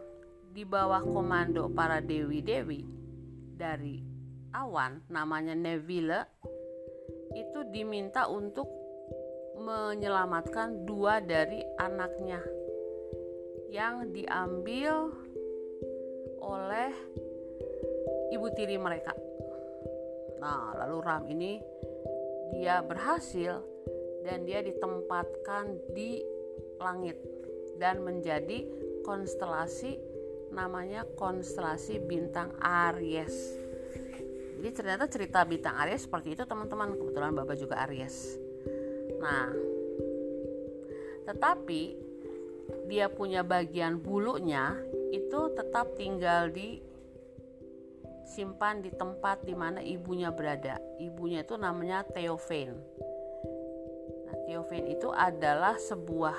di 0.52 0.66
bawah 0.66 1.00
komando 1.00 1.72
para 1.72 2.02
dewi-dewi 2.04 2.84
dari 3.56 4.02
awan 4.52 5.04
namanya 5.06 5.54
Neville 5.54 6.26
itu 7.36 7.60
diminta 7.70 8.26
untuk 8.26 8.66
menyelamatkan 9.60 10.88
dua 10.88 11.20
dari 11.20 11.60
anaknya 11.76 12.40
yang 13.68 14.08
diambil 14.10 15.12
oleh 16.40 16.90
ibu 18.32 18.46
tiri 18.56 18.80
mereka 18.80 19.12
Nah, 20.38 20.74
lalu 20.78 20.96
Ram 21.02 21.24
ini 21.28 21.58
dia 22.54 22.80
berhasil 22.80 23.60
dan 24.22 24.46
dia 24.46 24.62
ditempatkan 24.62 25.92
di 25.92 26.22
langit 26.78 27.18
dan 27.76 28.02
menjadi 28.02 28.64
konstelasi 29.02 29.98
namanya 30.54 31.04
konstelasi 31.18 32.00
bintang 32.02 32.54
Aries. 32.62 33.58
Jadi 34.58 34.70
ternyata 34.74 35.06
cerita 35.06 35.46
bintang 35.46 35.78
Aries 35.86 36.06
seperti 36.06 36.34
itu 36.34 36.42
teman-teman. 36.46 36.94
Kebetulan 36.98 37.34
Bapak 37.34 37.56
juga 37.58 37.78
Aries. 37.86 38.38
Nah, 39.18 39.50
tetapi 41.28 42.07
dia 42.88 43.12
punya 43.12 43.44
bagian 43.44 44.00
bulunya 44.00 44.74
itu 45.12 45.52
tetap 45.52 45.92
tinggal 45.94 46.48
di 46.48 46.80
simpan 48.28 48.84
di 48.84 48.92
tempat 48.92 49.44
di 49.44 49.56
mana 49.56 49.80
ibunya 49.80 50.32
berada. 50.32 50.80
Ibunya 51.00 51.44
itu 51.44 51.56
namanya 51.56 52.04
Theophane. 52.12 52.76
Nah, 54.28 54.36
Theophane 54.44 54.88
itu 54.92 55.08
adalah 55.12 55.76
sebuah 55.80 56.36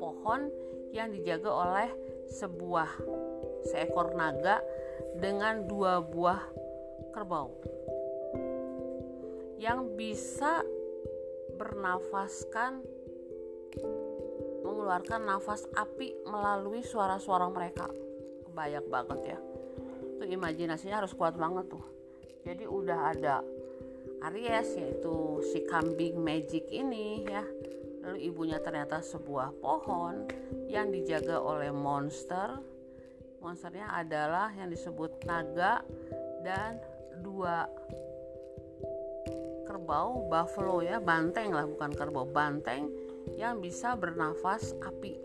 pohon 0.00 0.48
yang 0.92 1.12
dijaga 1.12 1.48
oleh 1.48 1.88
sebuah 2.28 2.88
seekor 3.68 4.12
naga 4.16 4.60
dengan 5.16 5.64
dua 5.68 6.00
buah 6.00 6.40
kerbau 7.12 7.52
yang 9.60 9.94
bisa 9.94 10.64
bernafaskan 11.54 12.82
mengeluarkan 14.82 15.30
nafas 15.30 15.62
api 15.78 16.26
melalui 16.26 16.82
suara-suara 16.82 17.46
mereka. 17.54 17.86
Kebanyak 18.50 18.82
banget 18.90 19.20
ya. 19.30 19.38
Itu 20.18 20.26
imajinasinya 20.26 21.06
harus 21.06 21.14
kuat 21.14 21.38
banget 21.38 21.70
tuh. 21.70 21.86
Jadi 22.42 22.66
udah 22.66 23.14
ada 23.14 23.46
Aries 24.26 24.74
yaitu 24.74 25.38
si 25.54 25.62
kambing 25.70 26.18
magic 26.18 26.66
ini 26.66 27.22
ya. 27.22 27.46
Lalu 28.02 28.26
ibunya 28.26 28.58
ternyata 28.58 28.98
sebuah 28.98 29.54
pohon 29.62 30.26
yang 30.66 30.90
dijaga 30.90 31.38
oleh 31.38 31.70
monster. 31.70 32.58
Monsternya 33.38 33.86
adalah 33.86 34.50
yang 34.50 34.66
disebut 34.66 35.22
naga 35.30 35.86
dan 36.42 36.82
dua 37.22 37.70
kerbau 39.62 40.26
buffalo 40.26 40.82
ya 40.82 40.98
banteng 40.98 41.54
lah 41.54 41.70
bukan 41.70 41.94
kerbau 41.94 42.26
banteng 42.26 42.90
yang 43.38 43.58
bisa 43.62 43.94
bernafas 43.96 44.74
api. 44.82 45.18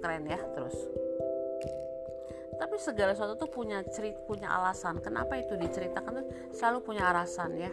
Keren 0.00 0.28
ya 0.28 0.40
terus. 0.52 0.76
Tapi 2.54 2.76
segala 2.78 3.12
sesuatu 3.16 3.34
tuh 3.34 3.50
punya 3.50 3.82
cerit 3.90 4.14
punya 4.28 4.52
alasan. 4.52 5.02
Kenapa 5.02 5.34
itu 5.38 5.58
diceritakan 5.58 6.22
tuh? 6.22 6.26
Selalu 6.54 6.78
punya 6.86 7.10
alasan 7.10 7.56
ya. 7.58 7.72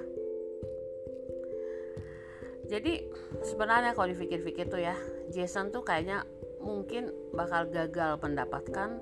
Jadi 2.71 3.03
sebenarnya 3.43 3.91
kalau 3.91 4.07
dipikir-pikir 4.15 4.71
tuh 4.71 4.79
ya 4.79 4.95
Jason 5.27 5.75
tuh 5.75 5.83
kayaknya 5.83 6.23
mungkin 6.63 7.11
bakal 7.35 7.67
gagal 7.67 8.15
mendapatkan 8.23 8.95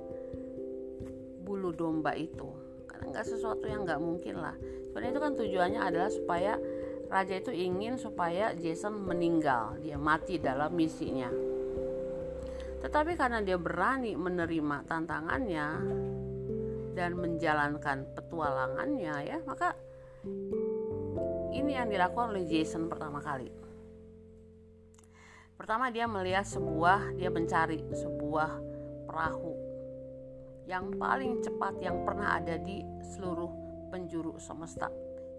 bulu 1.45 1.69
domba 1.71 2.17
itu. 2.17 2.49
Karena 2.89 3.13
nggak 3.13 3.27
sesuatu 3.29 3.69
yang 3.69 3.85
nggak 3.85 4.01
mungkin 4.01 4.41
lah. 4.41 4.57
Sebenarnya 4.89 5.11
itu 5.13 5.21
kan 5.21 5.33
tujuannya 5.37 5.81
adalah 5.85 6.09
supaya 6.09 6.57
raja 7.09 7.35
itu 7.35 7.49
ingin 7.49 7.97
supaya 7.97 8.53
Jason 8.53 8.95
meninggal 9.01 9.81
dia 9.81 9.97
mati 9.97 10.37
dalam 10.37 10.71
misinya 10.71 11.29
tetapi 12.79 13.19
karena 13.19 13.43
dia 13.43 13.59
berani 13.59 14.15
menerima 14.15 14.87
tantangannya 14.87 15.67
dan 16.95 17.15
menjalankan 17.15 18.07
petualangannya 18.15 19.15
ya, 19.23 19.37
maka 19.43 19.75
ini 21.55 21.75
yang 21.75 21.91
dilakukan 21.91 22.35
oleh 22.35 22.47
Jason 22.47 22.87
pertama 22.87 23.19
kali. 23.19 23.51
Pertama 25.59 25.91
dia 25.91 26.07
melihat 26.07 26.47
sebuah, 26.47 27.19
dia 27.19 27.27
mencari 27.27 27.83
sebuah 27.91 28.51
perahu 29.11 29.53
yang 30.71 30.95
paling 30.95 31.43
cepat 31.43 31.83
yang 31.83 32.07
pernah 32.07 32.39
ada 32.39 32.55
di 32.55 32.79
seluruh 33.15 33.51
penjuru 33.91 34.39
semesta. 34.39 34.87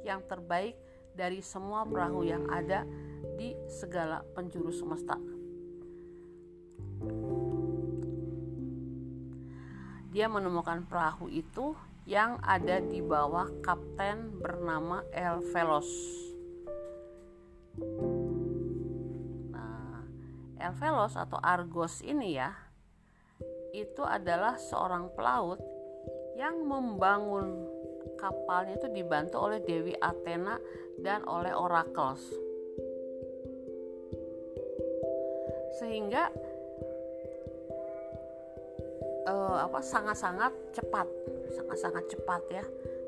Yang 0.05 0.33
terbaik 0.33 0.77
dari 1.14 1.42
semua 1.44 1.87
perahu 1.87 2.27
yang 2.27 2.46
ada 2.51 2.87
di 3.37 3.57
segala 3.68 4.23
penjuru 4.35 4.70
semesta 4.75 5.16
dia 10.11 10.27
menemukan 10.27 10.83
perahu 10.90 11.31
itu 11.31 11.79
yang 12.03 12.42
ada 12.42 12.83
di 12.83 12.99
bawah 12.99 13.46
kapten 13.62 14.42
bernama 14.42 15.07
El 15.14 15.38
Velos. 15.55 15.90
Nah, 19.55 20.03
Elvelos 20.59 21.14
atau 21.14 21.38
Argos 21.38 22.03
ini 22.03 22.35
ya 22.35 22.51
itu 23.70 24.03
adalah 24.03 24.59
seorang 24.59 25.14
pelaut 25.14 25.62
yang 26.35 26.66
membangun 26.66 27.70
kapalnya 28.17 28.77
itu 28.77 28.89
dibantu 28.93 29.41
oleh 29.41 29.61
Dewi 29.63 29.95
Athena 29.99 30.57
dan 31.01 31.25
oleh 31.25 31.53
Oracles. 31.53 32.21
Sehingga 35.81 36.29
uh, 39.25 39.57
apa 39.65 39.81
sangat-sangat 39.81 40.53
cepat, 40.77 41.07
sangat-sangat 41.55 42.05
cepat 42.11 42.43
ya. 42.53 42.65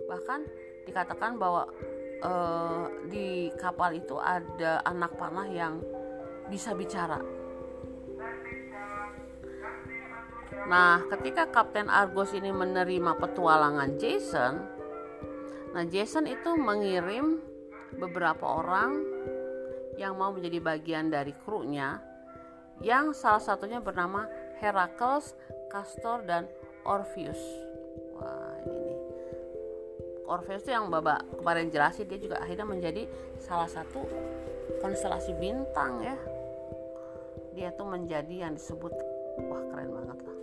Bahkan 0.08 0.40
dikatakan 0.88 1.36
bahwa 1.36 1.68
uh, 2.24 2.88
di 3.12 3.52
kapal 3.60 3.96
itu 3.96 4.16
ada 4.16 4.80
anak 4.88 5.12
panah 5.20 5.46
yang 5.50 5.78
bisa 6.48 6.74
bicara 6.74 7.20
Nah, 10.62 11.02
ketika 11.10 11.50
Kapten 11.50 11.90
Argos 11.90 12.30
ini 12.38 12.54
menerima 12.54 13.18
petualangan 13.18 13.98
Jason, 13.98 14.62
nah 15.72 15.84
Jason 15.88 16.28
itu 16.28 16.52
mengirim 16.56 17.40
beberapa 17.96 18.60
orang 18.60 19.00
yang 20.00 20.16
mau 20.16 20.32
menjadi 20.32 20.60
bagian 20.60 21.12
dari 21.12 21.32
krunya 21.36 22.00
yang 22.80 23.12
salah 23.12 23.40
satunya 23.40 23.78
bernama 23.78 24.24
Heracles, 24.58 25.36
Castor 25.68 26.24
dan 26.24 26.48
Orpheus. 26.82 27.38
Wah, 28.18 28.56
ini 28.64 28.78
nih. 28.90 29.00
Orpheus 30.26 30.64
itu 30.64 30.72
yang 30.72 30.88
Bapak 30.88 31.38
kemarin 31.38 31.68
jelasin 31.68 32.08
dia 32.08 32.18
juga 32.18 32.40
akhirnya 32.40 32.66
menjadi 32.66 33.06
salah 33.38 33.68
satu 33.68 34.02
konstelasi 34.80 35.36
bintang 35.36 36.00
ya. 36.02 36.16
Dia 37.52 37.70
tuh 37.76 37.86
menjadi 37.86 38.48
yang 38.48 38.56
disebut 38.56 38.96
wah 39.40 39.62
keren 39.72 39.88
banget 39.92 40.18
lah 40.24 40.36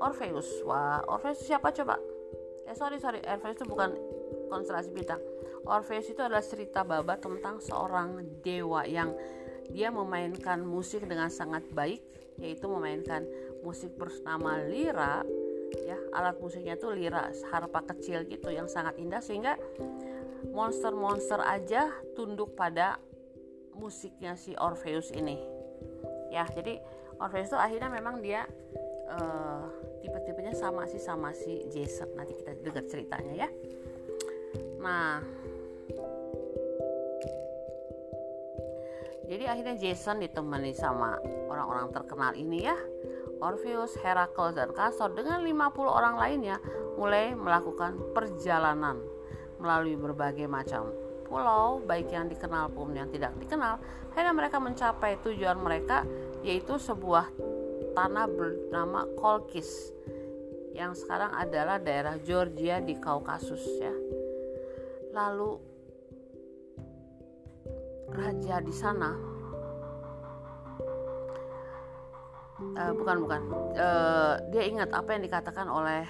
Orpheus 0.00 0.48
wah 0.64 1.00
Orpheus 1.08 1.40
siapa 1.44 1.72
coba 1.72 1.96
eh 2.68 2.76
sorry 2.76 3.00
sorry 3.00 3.20
Orpheus 3.24 3.56
itu 3.56 3.66
bukan 3.68 3.96
konstelasi 4.50 4.90
bintang 4.90 5.22
Orpheus 5.64 6.10
itu 6.10 6.20
adalah 6.20 6.42
cerita 6.42 6.82
baba 6.82 7.14
tentang 7.16 7.62
seorang 7.62 8.42
dewa 8.42 8.82
yang 8.84 9.14
dia 9.70 9.94
memainkan 9.94 10.66
musik 10.66 11.06
dengan 11.06 11.30
sangat 11.30 11.62
baik 11.70 12.02
yaitu 12.42 12.66
memainkan 12.66 13.22
musik 13.62 13.94
bernama 13.94 14.58
lira 14.66 15.22
ya 15.86 15.94
alat 16.16 16.34
musiknya 16.42 16.74
itu 16.74 16.90
lira 16.90 17.30
harpa 17.52 17.86
kecil 17.94 18.26
gitu 18.26 18.50
yang 18.50 18.66
sangat 18.66 18.98
indah 18.98 19.22
sehingga 19.22 19.54
monster-monster 20.50 21.38
aja 21.44 21.92
tunduk 22.18 22.56
pada 22.58 22.98
musiknya 23.76 24.34
si 24.34 24.56
Orpheus 24.58 25.12
ini. 25.14 25.38
Ya 26.32 26.48
jadi 26.50 26.80
Orpheus 27.20 27.52
itu 27.52 27.58
akhirnya 27.60 27.92
memang 27.92 28.18
dia 28.24 28.48
uh, 29.12 29.68
tipe-tipenya 30.02 30.56
sama 30.56 30.88
sih 30.88 30.98
sama 30.98 31.30
si 31.36 31.68
Jason. 31.70 32.10
Nanti 32.16 32.34
kita 32.34 32.56
dengar 32.60 32.84
ceritanya 32.88 33.46
ya 33.46 33.48
nah. 34.80 35.22
Jadi 39.30 39.46
akhirnya 39.46 39.76
Jason 39.78 40.18
ditemani 40.18 40.74
sama 40.74 41.14
orang-orang 41.46 41.94
terkenal 41.94 42.34
ini 42.34 42.66
ya. 42.66 42.74
Orpheus, 43.38 43.94
Heracles, 44.02 44.58
dan 44.58 44.74
Castor. 44.74 45.14
Dengan 45.14 45.40
50 45.46 45.86
orang 45.86 46.18
lainnya 46.18 46.58
mulai 46.98 47.32
melakukan 47.32 47.96
perjalanan 48.10 48.98
melalui 49.62 49.94
berbagai 49.94 50.50
macam 50.50 50.90
pulau 51.30 51.78
baik 51.86 52.10
yang 52.10 52.26
dikenal 52.26 52.74
pun 52.74 52.90
yang 52.90 53.06
tidak 53.14 53.30
dikenal. 53.38 53.78
Akhirnya 54.10 54.34
mereka 54.34 54.58
mencapai 54.58 55.22
tujuan 55.22 55.62
mereka 55.62 56.02
yaitu 56.42 56.74
sebuah 56.74 57.30
tanah 57.94 58.26
bernama 58.26 59.06
Kolkis 59.14 59.94
yang 60.74 60.98
sekarang 60.98 61.30
adalah 61.38 61.78
daerah 61.78 62.18
Georgia 62.18 62.82
di 62.82 62.98
Kaukasus 62.98 63.62
ya. 63.78 63.94
Lalu 65.10 65.50
raja 68.10 68.58
di 68.62 68.74
sana. 68.74 69.10
Uh, 72.60 72.92
bukan 72.92 73.16
bukan. 73.24 73.40
Uh, 73.72 74.34
dia 74.52 74.68
ingat 74.68 74.92
apa 74.92 75.16
yang 75.16 75.24
dikatakan 75.24 75.66
oleh 75.66 76.04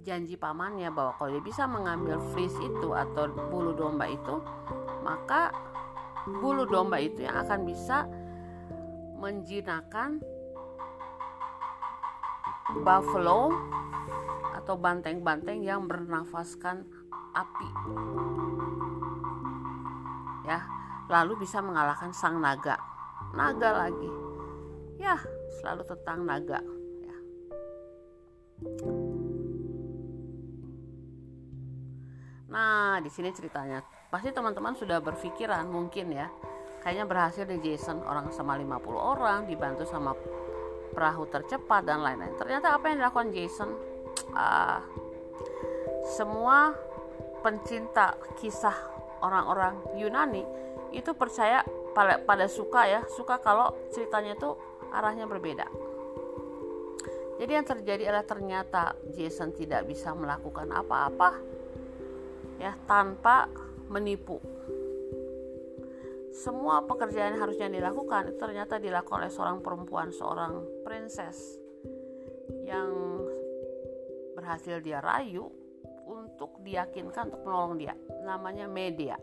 janji 0.00 0.34
pamannya 0.34 0.88
bahwa 0.90 1.12
kalau 1.16 1.30
dia 1.36 1.44
bisa 1.44 1.68
mengambil 1.68 2.16
fleece 2.32 2.56
itu 2.56 2.88
atau 2.96 3.28
bulu 3.52 3.76
domba 3.76 4.08
itu 4.08 4.40
maka 5.04 5.52
bulu 6.40 6.64
domba 6.64 6.96
itu 7.00 7.24
yang 7.24 7.36
akan 7.44 7.68
bisa 7.68 8.08
menjinakkan 9.20 10.24
buffalo 12.80 13.52
atau 14.56 14.74
banteng-banteng 14.76 15.60
yang 15.60 15.84
bernafaskan 15.84 16.88
api. 17.34 17.68
Ya, 20.46 20.64
lalu 21.06 21.44
bisa 21.44 21.62
mengalahkan 21.62 22.10
sang 22.10 22.42
naga. 22.42 22.78
Naga 23.36 23.86
lagi. 23.86 24.10
Ya, 25.00 25.16
selalu 25.60 25.82
tentang 25.88 26.26
naga, 26.28 26.60
ya. 27.04 27.16
Nah, 32.50 32.98
di 32.98 33.08
sini 33.08 33.30
ceritanya. 33.30 33.80
Pasti 34.10 34.34
teman-teman 34.34 34.74
sudah 34.74 34.98
berpikiran 34.98 35.70
mungkin 35.70 36.10
ya. 36.10 36.26
Kayaknya 36.82 37.04
berhasil 37.06 37.44
di 37.46 37.62
Jason 37.62 38.02
orang 38.02 38.34
sama 38.34 38.58
50 38.58 38.98
orang 38.98 39.46
dibantu 39.46 39.86
sama 39.86 40.16
perahu 40.90 41.30
tercepat 41.30 41.86
dan 41.86 42.02
lain-lain. 42.02 42.34
Ternyata 42.34 42.74
apa 42.74 42.90
yang 42.90 42.98
dilakukan 43.04 43.30
Jason? 43.30 43.70
Uh, 44.34 44.82
semua 46.10 46.74
pencinta 47.40 48.16
kisah 48.38 48.74
orang-orang 49.20 49.80
Yunani 49.96 50.44
itu 50.94 51.12
percaya 51.14 51.64
pada, 51.92 52.22
pada 52.22 52.46
suka 52.46 52.86
ya, 52.86 53.00
suka 53.16 53.38
kalau 53.42 53.74
ceritanya 53.90 54.38
itu 54.38 54.54
arahnya 54.90 55.26
berbeda. 55.26 55.66
Jadi 57.40 57.52
yang 57.56 57.64
terjadi 57.64 58.12
adalah 58.12 58.26
ternyata 58.28 58.82
Jason 59.16 59.56
tidak 59.56 59.88
bisa 59.88 60.12
melakukan 60.12 60.68
apa-apa 60.68 61.40
ya 62.60 62.76
tanpa 62.84 63.48
menipu 63.88 64.36
semua 66.30 66.86
pekerjaan 66.86 67.34
yang 67.36 67.42
harusnya 67.42 67.68
dilakukan 67.68 68.32
itu 68.32 68.38
ternyata 68.38 68.78
dilakukan 68.78 69.26
oleh 69.26 69.32
seorang 69.32 69.58
perempuan, 69.60 70.08
seorang 70.14 70.62
princess 70.86 71.58
yang 72.64 72.88
berhasil 74.32 74.78
dia 74.80 75.02
rayu 75.02 75.50
untuk 76.40 76.56
diyakinkan 76.64 77.28
untuk 77.28 77.44
menolong 77.44 77.76
dia. 77.76 77.92
Namanya 78.24 78.64
Media. 78.64 79.20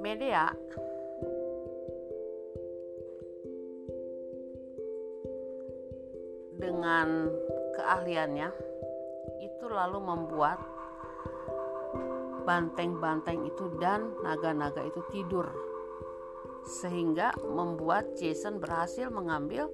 Media 0.00 0.48
dengan 6.56 7.28
keahliannya 7.76 8.48
itu 9.44 9.64
lalu 9.68 10.00
membuat 10.00 10.56
banteng-banteng 12.48 13.44
itu 13.44 13.76
dan 13.76 14.08
naga-naga 14.24 14.88
itu 14.88 15.04
tidur 15.12 15.52
sehingga 16.64 17.36
membuat 17.44 18.16
Jason 18.16 18.56
berhasil 18.56 19.12
mengambil 19.12 19.68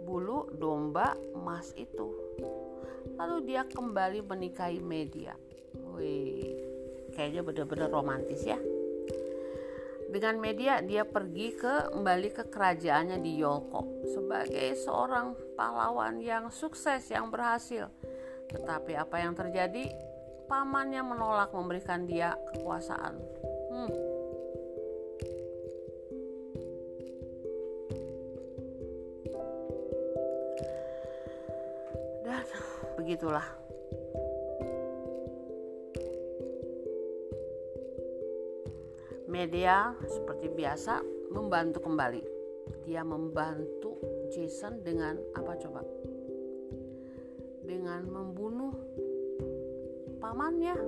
bulu 0.00 0.48
domba 0.56 1.12
emas 1.36 1.76
itu 1.76 2.08
lalu 3.18 3.54
dia 3.54 3.62
kembali 3.66 4.24
menikahi 4.26 4.78
media. 4.82 5.34
Wih 5.96 6.72
kayaknya 7.12 7.44
benar-benar 7.44 7.88
romantis 7.92 8.42
ya. 8.42 8.58
Dengan 10.12 10.36
media 10.44 10.84
dia 10.84 11.08
pergi 11.08 11.56
ke 11.56 11.92
kembali 11.92 12.28
ke 12.36 12.44
kerajaannya 12.52 13.24
di 13.24 13.40
Yolko 13.40 14.04
sebagai 14.12 14.76
seorang 14.76 15.32
pahlawan 15.56 16.20
yang 16.20 16.52
sukses 16.52 17.08
yang 17.08 17.32
berhasil. 17.32 17.88
Tetapi 18.52 18.92
apa 18.92 19.16
yang 19.24 19.32
terjadi? 19.32 19.88
Pamannya 20.52 21.00
menolak 21.00 21.56
memberikan 21.56 22.04
dia 22.04 22.36
kekuasaan. 22.52 23.16
Begitulah. 33.12 33.44
Media 39.28 39.92
seperti 40.08 40.48
biasa 40.48 41.04
membantu 41.28 41.84
kembali. 41.84 42.24
Dia 42.88 43.04
membantu 43.04 44.00
Jason 44.32 44.80
dengan 44.80 45.20
apa 45.36 45.60
coba? 45.60 45.84
Dengan 47.60 48.08
membunuh 48.08 48.72
pamannya 50.16 50.80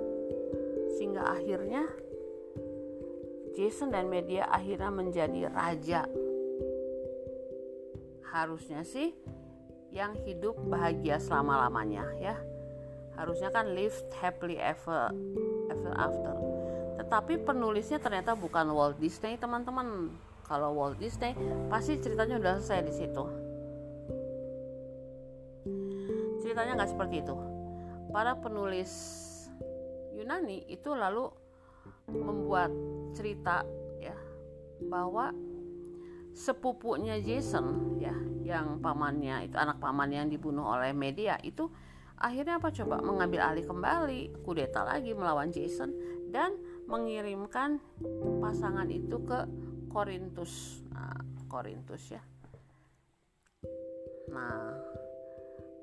sehingga 0.97 1.29
akhirnya 1.29 1.85
Jason 3.53 3.93
dan 3.93 4.09
media 4.09 4.49
akhirnya 4.49 4.89
menjadi 4.89 5.45
raja 5.53 6.09
harusnya 8.33 8.81
sih 8.81 9.13
yang 9.95 10.11
hidup 10.27 10.59
bahagia 10.67 11.15
selama-lamanya 11.23 12.03
ya. 12.19 12.35
Harusnya 13.15 13.47
kan 13.47 13.71
live 13.71 13.95
happily 14.19 14.59
ever 14.59 15.07
ever 15.71 15.93
after. 15.95 16.35
Tetapi 16.99 17.47
penulisnya 17.47 18.03
ternyata 18.03 18.35
bukan 18.35 18.75
Walt 18.75 18.99
Disney 18.99 19.39
teman-teman. 19.39 20.11
Kalau 20.43 20.75
Walt 20.75 20.99
Disney 20.99 21.31
pasti 21.71 21.95
ceritanya 21.95 22.35
udah 22.35 22.53
selesai 22.59 22.83
di 22.83 22.93
situ. 22.93 23.23
Ceritanya 26.43 26.75
nggak 26.75 26.91
seperti 26.91 27.23
itu. 27.23 27.35
Para 28.11 28.35
penulis 28.35 28.91
Yunani 30.11 30.67
itu 30.67 30.91
lalu 30.91 31.31
membuat 32.11 32.69
cerita 33.15 33.63
ya 33.97 34.15
bahwa 34.91 35.31
sepupunya 36.35 37.15
Jason 37.23 37.95
ya 37.95 38.11
yang 38.43 38.83
pamannya 38.83 39.47
itu 39.49 39.55
anak 39.55 39.79
pamannya 39.79 40.27
yang 40.27 40.31
dibunuh 40.31 40.67
oleh 40.75 40.91
media 40.91 41.39
itu 41.41 41.71
akhirnya 42.19 42.59
apa 42.59 42.69
coba? 42.75 42.99
Mengambil 42.99 43.41
alih 43.41 43.65
kembali 43.65 44.43
kudeta 44.43 44.83
lagi 44.83 45.15
melawan 45.15 45.49
Jason 45.49 45.95
dan 46.29 46.53
mengirimkan 46.85 47.79
pasangan 48.43 48.85
itu 48.91 49.17
ke 49.23 49.47
Korintus. 49.89 50.83
Nah 50.91 51.15
Korintus 51.47 52.03
ya. 52.11 52.21
Nah 54.29 54.75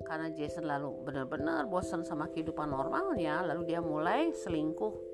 karena 0.05 0.29
Jason 0.35 0.69
lalu 0.69 0.93
benar-benar 1.01 1.65
bosan 1.65 2.05
sama 2.05 2.29
kehidupan 2.29 2.69
normalnya 2.69 3.41
lalu 3.41 3.73
dia 3.73 3.79
mulai 3.79 4.35
selingkuh 4.35 5.12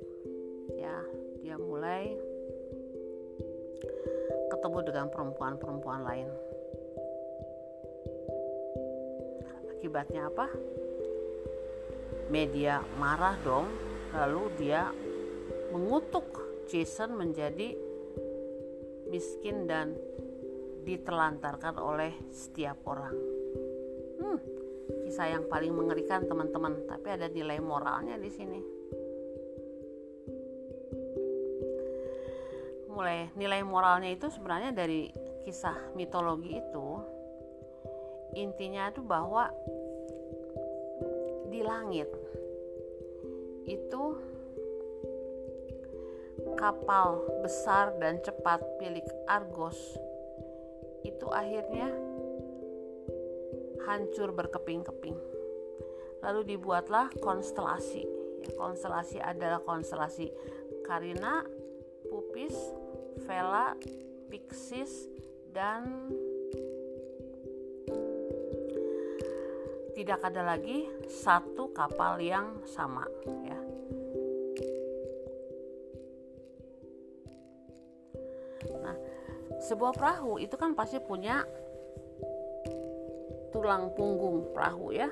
ketemu 4.60 4.92
dengan 4.92 5.08
perempuan-perempuan 5.08 6.04
lain. 6.04 6.28
Akibatnya 9.72 10.28
apa? 10.28 10.52
Media 12.28 12.84
marah 13.00 13.40
dong, 13.40 13.72
lalu 14.12 14.52
dia 14.60 14.92
mengutuk 15.72 16.28
Jason 16.68 17.16
menjadi 17.16 17.72
miskin 19.08 19.64
dan 19.64 19.96
ditelantarkan 20.84 21.80
oleh 21.80 22.12
setiap 22.28 22.84
orang. 22.84 23.16
Hmm, 24.20 24.40
kisah 25.08 25.40
yang 25.40 25.48
paling 25.48 25.72
mengerikan 25.72 26.28
teman-teman, 26.28 26.84
tapi 26.84 27.16
ada 27.16 27.32
nilai 27.32 27.64
moralnya 27.64 28.20
di 28.20 28.28
sini. 28.28 28.79
Mulai 33.00 33.32
nilai 33.40 33.64
moralnya 33.64 34.12
itu 34.12 34.28
sebenarnya 34.28 34.76
dari 34.76 35.08
kisah 35.48 35.96
mitologi 35.96 36.60
itu 36.60 37.00
intinya 38.36 38.92
itu 38.92 39.00
bahwa 39.00 39.48
di 41.48 41.64
langit 41.64 42.12
itu 43.64 44.04
kapal 46.60 47.24
besar 47.40 47.96
dan 48.04 48.20
cepat 48.20 48.60
milik 48.84 49.08
Argos 49.32 49.80
itu 51.08 51.24
akhirnya 51.32 51.88
hancur 53.88 54.36
berkeping-keping. 54.36 55.16
Lalu 56.20 56.54
dibuatlah 56.54 57.08
konstelasi. 57.24 58.04
Ya, 58.44 58.52
konstelasi 58.60 59.24
adalah 59.24 59.64
konstelasi 59.64 60.30
Karina, 60.84 61.48
Pupis, 62.12 62.56
Vela, 63.30 63.78
Pixis, 64.26 65.06
dan 65.54 66.10
tidak 69.94 70.26
ada 70.26 70.58
lagi 70.58 70.90
satu 71.06 71.70
kapal 71.70 72.18
yang 72.18 72.58
sama 72.66 73.06
ya. 73.46 73.60
Nah, 78.82 78.98
sebuah 79.62 79.94
perahu 79.94 80.42
itu 80.42 80.58
kan 80.58 80.74
pasti 80.74 80.98
punya 80.98 81.46
tulang 83.54 83.94
punggung 83.94 84.50
perahu 84.58 84.90
ya 84.90 85.10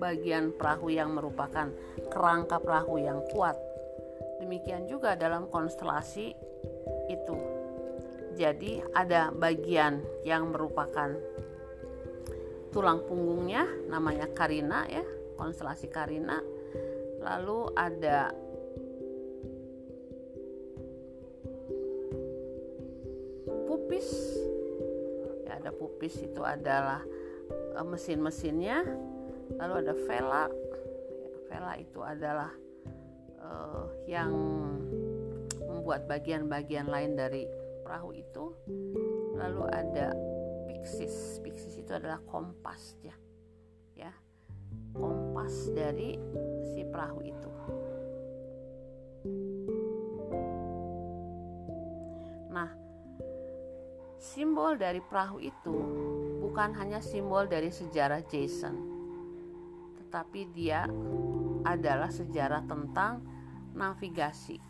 bagian 0.00 0.56
perahu 0.56 0.88
yang 0.88 1.12
merupakan 1.12 1.68
kerangka 2.08 2.56
perahu 2.56 2.96
yang 2.96 3.20
kuat 3.34 3.69
Demikian 4.50 4.90
juga 4.90 5.14
dalam 5.14 5.46
konstelasi 5.46 6.34
itu. 7.06 7.38
Jadi 8.34 8.82
ada 8.98 9.30
bagian 9.30 10.02
yang 10.26 10.50
merupakan 10.50 11.14
tulang 12.74 12.98
punggungnya 13.06 13.62
namanya 13.86 14.26
Karina 14.34 14.90
ya, 14.90 15.06
konstelasi 15.38 15.86
Karina. 15.86 16.42
Lalu 17.22 17.70
ada 17.78 18.34
pupis. 23.70 24.34
Ya, 25.46 25.62
ada 25.62 25.70
pupis 25.70 26.26
itu 26.26 26.42
adalah 26.42 27.06
uh, 27.78 27.86
mesin-mesinnya. 27.86 28.82
Lalu 29.62 29.74
ada 29.78 29.94
vela. 29.94 30.44
Ya, 31.22 31.38
vela 31.46 31.72
itu 31.78 32.02
adalah 32.02 32.50
uh, 33.50 33.86
yang 34.06 34.30
membuat 35.66 36.06
bagian-bagian 36.06 36.86
lain 36.86 37.18
dari 37.18 37.44
perahu 37.82 38.14
itu 38.14 38.54
lalu 39.34 39.66
ada 39.74 40.14
pixis 40.70 41.42
pixis 41.42 41.74
itu 41.82 41.90
adalah 41.90 42.22
kompas 42.24 42.94
ya. 43.02 43.16
Ya 43.98 44.12
kompas 44.94 45.70
dari 45.74 46.14
si 46.70 46.86
perahu 46.86 47.20
itu. 47.26 47.50
Nah 52.54 52.70
simbol 54.20 54.78
dari 54.78 55.02
perahu 55.02 55.42
itu 55.42 55.76
bukan 56.38 56.76
hanya 56.78 57.02
simbol 57.02 57.50
dari 57.50 57.72
sejarah 57.72 58.22
Jason 58.28 58.76
tetapi 60.02 60.50
dia 60.50 60.90
adalah 61.62 62.10
sejarah 62.10 62.66
tentang 62.66 63.22
navigasi 63.80 64.60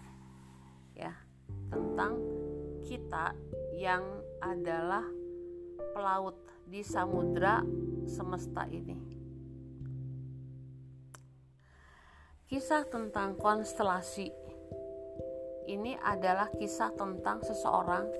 ya 0.94 1.10
tentang 1.66 2.14
kita 2.86 3.34
yang 3.74 4.06
adalah 4.38 5.02
pelaut 5.90 6.38
di 6.70 6.86
samudra 6.86 7.66
semesta 8.06 8.62
ini. 8.70 8.94
Kisah 12.46 12.86
tentang 12.86 13.38
konstelasi 13.38 14.30
ini 15.70 15.94
adalah 16.02 16.50
kisah 16.58 16.90
tentang 16.98 17.42
seseorang 17.46 18.10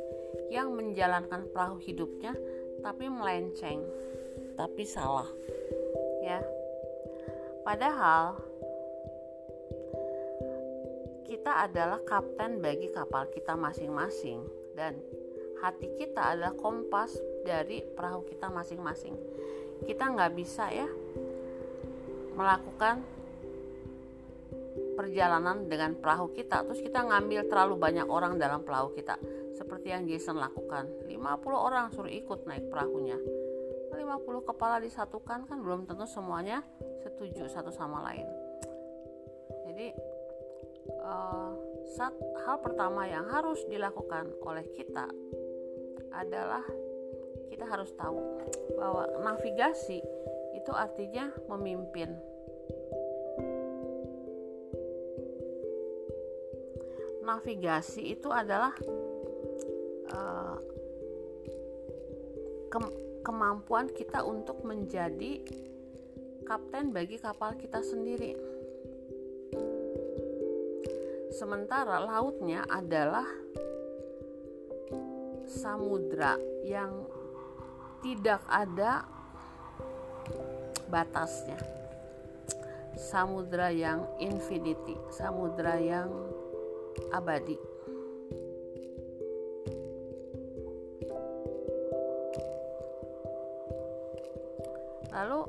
yang 0.55 0.71
menjalankan 0.71 1.51
perahu 1.51 1.83
hidupnya 1.83 2.35
tapi 2.83 3.11
melenceng, 3.11 3.83
tapi 4.55 4.87
salah. 4.87 5.27
Ya. 6.23 6.43
Padahal 7.67 8.50
kita 11.31 11.71
adalah 11.71 12.03
kapten 12.03 12.59
bagi 12.59 12.91
kapal 12.91 13.31
kita 13.31 13.55
masing-masing. 13.55 14.43
Dan 14.75 14.99
hati 15.63 15.87
kita 15.95 16.35
adalah 16.35 16.59
kompas 16.59 17.15
dari 17.47 17.87
perahu 17.87 18.27
kita 18.27 18.51
masing-masing. 18.51 19.15
Kita 19.87 20.11
nggak 20.11 20.35
bisa 20.35 20.67
ya 20.75 20.91
melakukan 22.35 23.07
perjalanan 24.99 25.71
dengan 25.71 25.95
perahu 25.95 26.35
kita. 26.35 26.67
Terus 26.67 26.83
kita 26.83 27.07
ngambil 27.07 27.47
terlalu 27.47 27.79
banyak 27.79 28.11
orang 28.11 28.35
dalam 28.35 28.67
perahu 28.67 28.91
kita. 28.99 29.15
Seperti 29.55 29.95
yang 29.95 30.11
Jason 30.11 30.35
lakukan. 30.35 30.91
50 31.07 31.15
orang 31.55 31.95
suruh 31.95 32.11
ikut 32.11 32.43
naik 32.51 32.67
perahunya. 32.67 33.17
50 33.95 34.51
kepala 34.51 34.83
disatukan 34.83 35.47
kan 35.47 35.59
belum 35.63 35.87
tentu 35.87 36.03
semuanya 36.11 36.67
setuju 37.07 37.47
satu 37.47 37.71
sama 37.71 38.03
lain. 38.11 38.27
Jadi 39.71 39.95
uh, 40.99 41.53
hal 42.47 42.57
pertama 42.63 43.05
yang 43.07 43.29
harus 43.29 43.61
dilakukan 43.69 44.33
oleh 44.43 44.65
kita 44.73 45.07
adalah 46.11 46.65
kita 47.51 47.67
harus 47.67 47.93
tahu 47.95 48.19
bahwa 48.79 49.05
navigasi 49.21 50.01
itu 50.57 50.73
artinya 50.73 51.31
memimpin. 51.47 52.11
Navigasi 57.21 58.17
itu 58.19 58.33
adalah 58.33 58.75
uh, 60.11 60.57
ke 62.71 62.79
kemampuan 63.21 63.87
kita 63.93 64.25
untuk 64.25 64.65
menjadi 64.65 65.45
kapten 66.49 66.91
bagi 66.91 67.21
kapal 67.21 67.55
kita 67.55 67.79
sendiri 67.85 68.35
sementara 71.41 72.05
lautnya 72.05 72.69
adalah 72.69 73.25
samudra 75.49 76.37
yang 76.69 77.09
tidak 78.05 78.45
ada 78.45 79.09
batasnya. 80.93 81.57
Samudra 82.93 83.73
yang 83.73 84.05
infinity 84.21 85.01
samudra 85.09 85.81
yang 85.81 86.13
abadi. 87.09 87.57
Lalu 95.09 95.41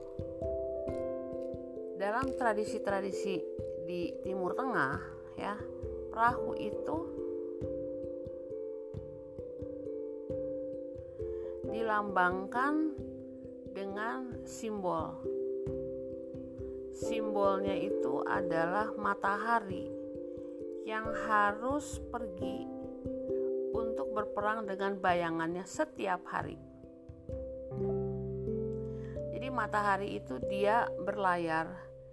dalam 2.00 2.32
tradisi-tradisi 2.40 3.44
di 3.84 4.16
Timur 4.24 4.56
Tengah 4.56 5.21
ya. 5.42 5.58
Perahu 6.14 6.54
itu 6.62 6.98
dilambangkan 11.72 12.94
dengan 13.74 14.46
simbol. 14.46 15.18
Simbolnya 16.92 17.74
itu 17.74 18.22
adalah 18.28 18.94
matahari 18.94 19.90
yang 20.86 21.08
harus 21.26 21.98
pergi 22.12 22.68
untuk 23.72 24.12
berperang 24.12 24.68
dengan 24.68 25.00
bayangannya 25.00 25.64
setiap 25.64 26.22
hari. 26.28 26.60
Jadi 29.32 29.48
matahari 29.50 30.20
itu 30.20 30.38
dia 30.52 30.86
berlayar 31.02 31.72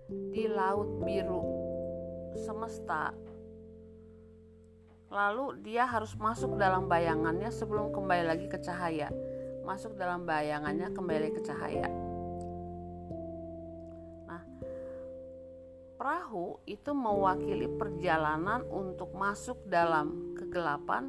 di 0.09 0.49
laut 0.49 1.05
biru 1.05 1.48
semesta. 2.39 3.13
Lalu 5.09 5.65
dia 5.65 5.89
harus 5.89 6.13
masuk 6.21 6.61
dalam 6.61 6.87
bayangannya 6.87 7.49
sebelum 7.49 7.91
kembali 7.91 8.25
lagi 8.29 8.47
ke 8.47 8.61
cahaya. 8.61 9.09
Masuk 9.65 9.97
dalam 9.97 10.25
bayangannya 10.29 10.93
kembali 10.93 11.29
ke 11.33 11.41
cahaya. 11.45 11.89
Nah, 14.29 14.43
perahu 15.97 16.61
itu 16.69 16.93
mewakili 16.93 17.69
perjalanan 17.69 18.65
untuk 18.69 19.13
masuk 19.17 19.61
dalam 19.65 20.37
kegelapan, 20.37 21.09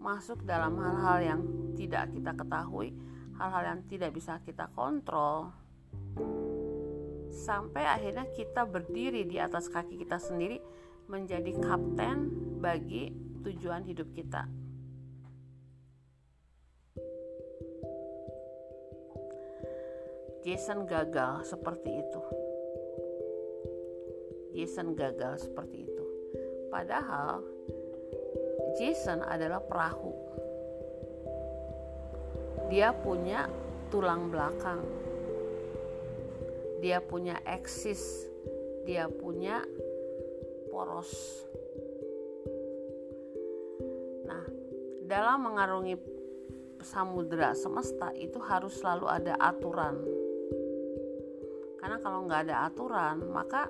masuk 0.00 0.44
dalam 0.44 0.76
hal-hal 0.76 1.18
yang 1.20 1.40
tidak 1.76 2.12
kita 2.12 2.32
ketahui, 2.36 2.92
hal-hal 3.40 3.62
yang 3.76 3.80
tidak 3.88 4.12
bisa 4.12 4.36
kita 4.44 4.68
kontrol 4.76 5.52
sampai 7.30 7.86
akhirnya 7.86 8.26
kita 8.34 8.66
berdiri 8.66 9.22
di 9.24 9.38
atas 9.38 9.70
kaki 9.70 9.96
kita 10.02 10.18
sendiri 10.18 10.58
menjadi 11.06 11.54
kapten 11.62 12.30
bagi 12.58 13.14
tujuan 13.42 13.82
hidup 13.86 14.10
kita. 14.14 14.46
Jason 20.40 20.88
gagal 20.88 21.44
seperti 21.46 21.90
itu. 22.00 22.22
Jason 24.56 24.96
gagal 24.96 25.46
seperti 25.46 25.84
itu. 25.84 26.04
Padahal 26.72 27.44
Jason 28.80 29.20
adalah 29.20 29.60
perahu. 29.60 30.14
Dia 32.72 32.94
punya 32.94 33.50
tulang 33.90 34.30
belakang 34.30 34.80
dia 36.80 36.98
punya 37.04 37.36
eksis, 37.44 38.26
dia 38.88 39.06
punya 39.06 39.60
poros. 40.72 41.12
Nah, 44.24 44.44
dalam 45.04 45.44
mengarungi 45.44 45.94
samudera 46.80 47.52
semesta 47.52 48.08
itu 48.16 48.40
harus 48.40 48.80
selalu 48.80 49.06
ada 49.06 49.36
aturan. 49.36 50.00
Karena 51.76 51.96
kalau 52.00 52.24
nggak 52.24 52.48
ada 52.48 52.56
aturan, 52.68 53.16
maka 53.28 53.68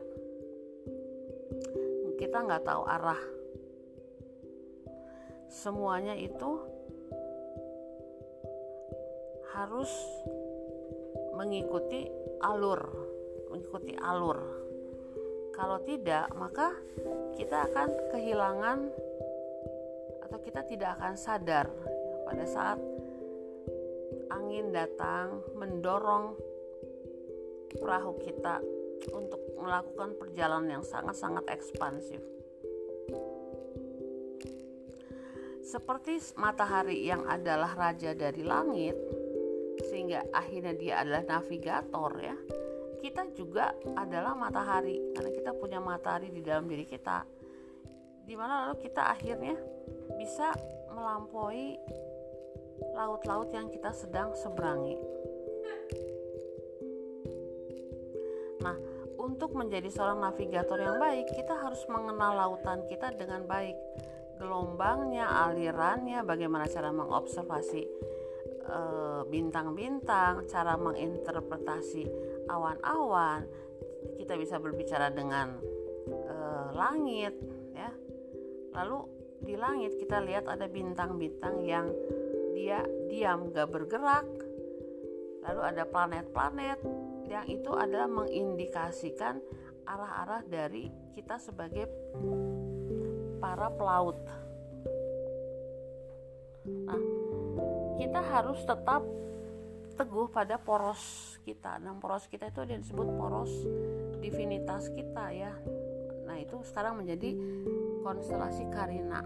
kita 2.18 2.46
nggak 2.46 2.62
tahu 2.62 2.82
arah. 2.86 3.22
Semuanya 5.50 6.14
itu 6.14 6.62
harus 9.50 9.90
mengikuti 11.40 12.04
alur, 12.44 12.84
mengikuti 13.48 13.96
alur. 13.96 14.36
Kalau 15.56 15.80
tidak, 15.88 16.28
maka 16.36 16.76
kita 17.32 17.64
akan 17.64 17.88
kehilangan 18.12 18.78
atau 20.28 20.38
kita 20.44 20.60
tidak 20.68 21.00
akan 21.00 21.16
sadar 21.16 21.72
pada 22.28 22.44
saat 22.44 22.76
angin 24.28 24.68
datang 24.68 25.40
mendorong 25.56 26.36
perahu 27.72 28.20
kita 28.20 28.60
untuk 29.16 29.40
melakukan 29.56 30.12
perjalanan 30.20 30.80
yang 30.80 30.84
sangat-sangat 30.84 31.48
ekspansif. 31.48 32.20
Seperti 35.64 36.20
matahari 36.36 37.08
yang 37.08 37.24
adalah 37.24 37.72
raja 37.72 38.12
dari 38.12 38.42
langit, 38.44 39.19
sehingga 39.88 40.28
akhirnya 40.34 40.76
dia 40.76 41.00
adalah 41.00 41.24
navigator 41.24 42.12
ya 42.20 42.36
kita 43.00 43.32
juga 43.32 43.72
adalah 43.96 44.36
matahari. 44.36 45.00
Karena 45.16 45.32
kita 45.32 45.56
punya 45.56 45.80
matahari 45.80 46.28
di 46.28 46.44
dalam 46.44 46.68
diri 46.68 46.84
kita 46.84 47.24
di 48.30 48.38
mana 48.38 48.68
lalu 48.68 48.86
kita 48.86 49.10
akhirnya 49.10 49.58
bisa 50.14 50.54
melampaui 50.94 51.74
laut-laut 52.94 53.50
yang 53.50 53.66
kita 53.74 53.90
sedang 53.90 54.30
seberangi. 54.38 54.94
Nah 58.62 58.76
untuk 59.18 59.56
menjadi 59.58 59.90
seorang 59.90 60.22
navigator 60.22 60.78
yang 60.78 61.02
baik 61.02 61.26
kita 61.34 61.58
harus 61.58 61.82
mengenal 61.90 62.38
lautan 62.38 62.86
kita 62.86 63.10
dengan 63.18 63.48
baik. 63.50 63.74
Gelombangnya 64.38 65.26
alirannya 65.50 66.22
bagaimana 66.22 66.70
cara 66.70 66.94
mengobservasi 66.94 67.82
bintang-bintang, 69.30 70.46
cara 70.46 70.74
menginterpretasi 70.78 72.06
awan-awan, 72.50 73.46
kita 74.18 74.34
bisa 74.38 74.58
berbicara 74.58 75.10
dengan 75.10 75.58
uh, 76.08 76.68
langit, 76.74 77.34
ya. 77.74 77.90
Lalu 78.74 78.98
di 79.40 79.54
langit 79.56 79.96
kita 79.96 80.20
lihat 80.20 80.46
ada 80.46 80.68
bintang-bintang 80.68 81.64
yang 81.64 81.90
dia 82.54 82.84
diam 83.08 83.50
gak 83.50 83.72
bergerak. 83.72 84.26
Lalu 85.40 85.60
ada 85.64 85.82
planet-planet 85.88 86.78
yang 87.30 87.46
itu 87.48 87.72
adalah 87.72 88.06
mengindikasikan 88.10 89.40
arah-arah 89.88 90.44
dari 90.44 90.92
kita 91.16 91.40
sebagai 91.40 91.88
para 93.40 93.72
pelaut. 93.72 94.20
Nah, 96.68 97.00
kita 98.00 98.24
harus 98.24 98.64
tetap 98.64 99.04
teguh 100.00 100.32
pada 100.32 100.56
poros 100.56 101.36
kita. 101.44 101.76
Dan 101.76 102.00
poros 102.00 102.24
kita 102.24 102.48
itu 102.48 102.64
disebut 102.64 103.08
poros 103.20 103.52
divinitas 104.24 104.88
kita 104.88 105.28
ya. 105.36 105.52
Nah 106.24 106.40
itu 106.40 106.56
sekarang 106.64 107.04
menjadi 107.04 107.36
konstelasi 108.00 108.64
Karina 108.72 109.20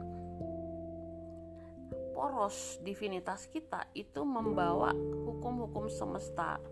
poros 2.15 2.79
divinitas 2.81 3.51
kita 3.51 3.91
itu 3.93 4.23
membawa 4.23 4.95
hukum-hukum 5.27 5.91
semesta 5.91 6.63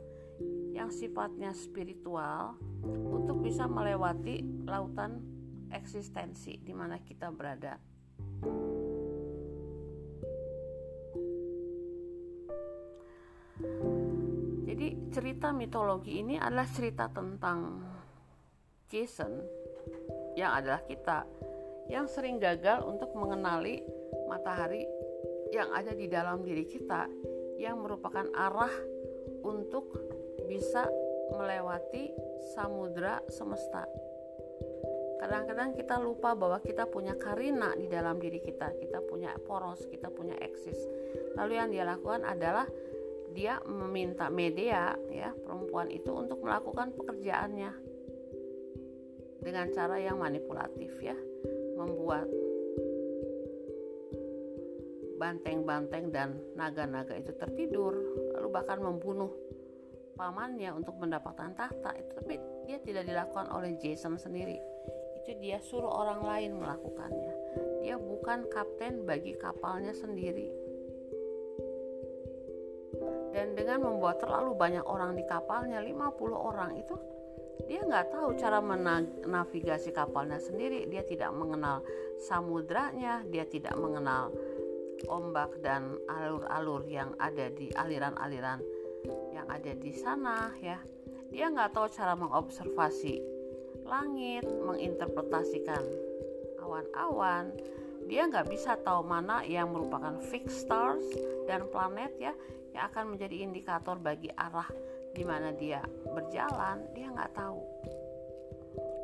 yang 0.73 0.89
sifatnya 0.89 1.53
spiritual 1.53 2.57
untuk 2.87 3.43
bisa 3.43 3.67
melewati 3.67 4.41
lautan 4.65 5.21
eksistensi 5.69 6.57
di 6.63 6.73
mana 6.73 7.03
kita 7.03 7.29
berada. 7.35 7.77
Jadi 14.63 15.13
cerita 15.13 15.53
mitologi 15.53 16.23
ini 16.25 16.41
adalah 16.41 16.65
cerita 16.71 17.11
tentang 17.13 17.85
Jason 18.89 19.33
yang 20.37 20.57
adalah 20.57 20.81
kita 20.85 21.29
yang 21.93 22.09
sering 22.09 22.41
gagal 22.41 22.85
untuk 22.89 23.13
mengenali 23.13 23.85
matahari 24.31 24.89
yang 25.53 25.69
ada 25.77 25.93
di 25.93 26.09
dalam 26.09 26.41
diri 26.41 26.65
kita 26.65 27.05
yang 27.61 27.85
merupakan 27.85 28.25
arah 28.33 28.73
untuk 29.45 29.93
bisa 30.49 30.89
melewati 31.33 32.13
samudra 32.57 33.21
semesta. 33.29 33.85
Kadang-kadang 35.23 35.79
kita 35.79 36.03
lupa 36.03 36.35
bahwa 36.35 36.59
kita 36.59 36.89
punya 36.91 37.15
karina 37.15 37.71
di 37.79 37.87
dalam 37.87 38.19
diri 38.19 38.43
kita, 38.43 38.75
kita 38.75 38.99
punya 39.07 39.31
poros, 39.47 39.87
kita 39.87 40.11
punya 40.11 40.35
eksis. 40.43 40.75
Lalu 41.39 41.53
yang 41.55 41.69
dia 41.71 41.87
lakukan 41.87 42.27
adalah 42.27 42.67
dia 43.33 43.59
meminta 43.65 44.29
media 44.29 44.95
ya 45.09 45.33
perempuan 45.33 45.89
itu 45.89 46.13
untuk 46.13 46.45
melakukan 46.45 46.93
pekerjaannya 46.95 47.73
dengan 49.43 49.67
cara 49.75 49.99
yang 49.99 50.23
manipulatif 50.23 50.93
ya 51.03 51.17
membuat 51.75 52.29
banteng-banteng 55.19 56.11
dan 56.11 56.39
naga-naga 56.55 57.15
itu 57.15 57.35
tertidur 57.35 57.95
lalu 58.35 58.49
bahkan 58.51 58.79
membunuh 58.83 59.31
pamannya 60.15 60.71
untuk 60.77 60.97
mendapatkan 61.01 61.57
tahta 61.57 61.91
itu. 61.99 62.11
Tapi 62.15 62.35
dia 62.69 62.79
tidak 62.79 63.09
dilakukan 63.09 63.51
oleh 63.51 63.75
Jason 63.81 64.15
sendiri. 64.21 64.61
Itu 65.23 65.39
dia 65.43 65.59
suruh 65.59 65.91
orang 65.91 66.23
lain 66.23 66.51
melakukannya. 66.63 67.35
Dia 67.83 67.99
bukan 67.99 68.47
kapten 68.51 69.03
bagi 69.03 69.35
kapalnya 69.35 69.91
sendiri 69.91 70.62
dan 73.33 73.57
dengan 73.57 73.83
membawa 73.89 74.15
terlalu 74.21 74.53
banyak 74.55 74.85
orang 74.85 75.17
di 75.17 75.25
kapalnya 75.25 75.81
50 75.81 76.33
orang 76.37 76.77
itu 76.77 76.95
dia 77.69 77.81
nggak 77.85 78.13
tahu 78.13 78.37
cara 78.37 78.59
menavigasi 78.59 79.95
kapalnya 79.95 80.41
sendiri. 80.41 80.89
Dia 80.89 81.05
tidak 81.07 81.31
mengenal 81.37 81.85
samudranya 82.21 83.25
dia 83.29 83.45
tidak 83.49 83.75
mengenal 83.77 84.31
ombak 85.11 85.59
dan 85.65 85.99
alur-alur 86.07 86.87
yang 86.87 87.11
ada 87.19 87.51
di 87.51 87.73
aliran-aliran 87.75 88.63
yang 89.35 89.47
ada 89.51 89.73
di 89.75 89.93
sana 89.95 90.55
ya. 90.63 90.79
Dia 91.33 91.49
nggak 91.49 91.73
tahu 91.75 91.87
cara 91.91 92.15
mengobservasi 92.15 93.17
langit 93.89 94.47
menginterpretasikan 94.47 95.83
awan-awan 96.63 97.51
dia 98.07 98.27
nggak 98.27 98.49
bisa 98.51 98.79
tahu 98.81 99.07
mana 99.07 99.43
yang 99.47 99.71
merupakan 99.71 100.19
fixed 100.31 100.67
stars 100.67 101.05
dan 101.47 101.67
planet 101.71 102.13
ya 102.19 102.35
yang 102.73 102.89
akan 102.89 103.15
menjadi 103.17 103.37
indikator 103.45 103.97
bagi 104.01 104.33
arah 104.33 104.69
di 105.13 105.23
mana 105.23 105.53
dia 105.53 105.85
berjalan. 106.09 106.83
Dia 106.97 107.13
nggak 107.13 107.33
tahu. 107.37 107.61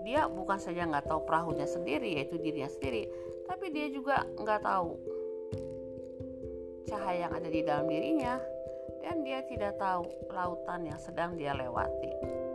Dia 0.08 0.24
bukan 0.30 0.56
saja 0.56 0.88
nggak 0.88 1.06
tahu 1.10 1.20
perahunya 1.28 1.68
sendiri 1.68 2.16
yaitu 2.16 2.40
dirinya 2.40 2.70
sendiri 2.70 3.04
tapi 3.48 3.72
dia 3.72 3.88
juga 3.88 4.24
nggak 4.36 4.60
tahu 4.60 4.96
cahaya 6.88 7.28
yang 7.28 7.32
ada 7.36 7.48
di 7.48 7.60
dalam 7.64 7.86
dirinya. 7.88 8.36
Dan 8.98 9.24
dia 9.24 9.40
tidak 9.46 9.78
tahu 9.80 10.04
lautan 10.34 10.84
yang 10.84 11.00
sedang 11.00 11.38
dia 11.38 11.56
lewati 11.56 12.47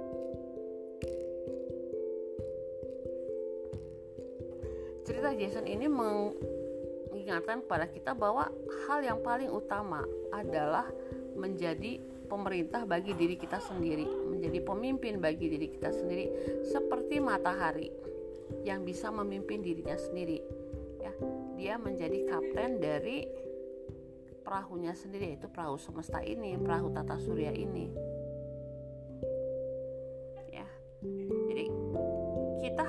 cerita 5.03 5.35
Jason 5.35 5.67
ini 5.67 5.85
mengingatkan 5.91 7.63
kepada 7.63 7.85
kita 7.91 8.11
bahwa 8.15 8.47
hal 8.87 8.99
yang 9.03 9.19
paling 9.19 9.51
utama 9.51 10.03
adalah 10.31 10.87
menjadi 11.35 11.99
pemerintah 12.31 12.87
bagi 12.87 13.13
diri 13.13 13.35
kita 13.35 13.59
sendiri, 13.59 14.07
menjadi 14.07 14.63
pemimpin 14.63 15.19
bagi 15.19 15.51
diri 15.51 15.67
kita 15.69 15.91
sendiri, 15.91 16.25
seperti 16.65 17.19
matahari 17.19 17.91
yang 18.63 18.87
bisa 18.87 19.11
memimpin 19.11 19.61
dirinya 19.61 19.99
sendiri. 19.99 20.39
Ya, 21.03 21.13
dia 21.59 21.73
menjadi 21.75 22.23
kapten 22.25 22.79
dari 22.79 23.27
perahunya 24.43 24.95
sendiri, 24.95 25.35
yaitu 25.35 25.51
perahu 25.51 25.75
semesta 25.79 26.23
ini, 26.23 26.55
perahu 26.59 26.91
tata 26.91 27.19
surya 27.19 27.51
ini. 27.51 28.12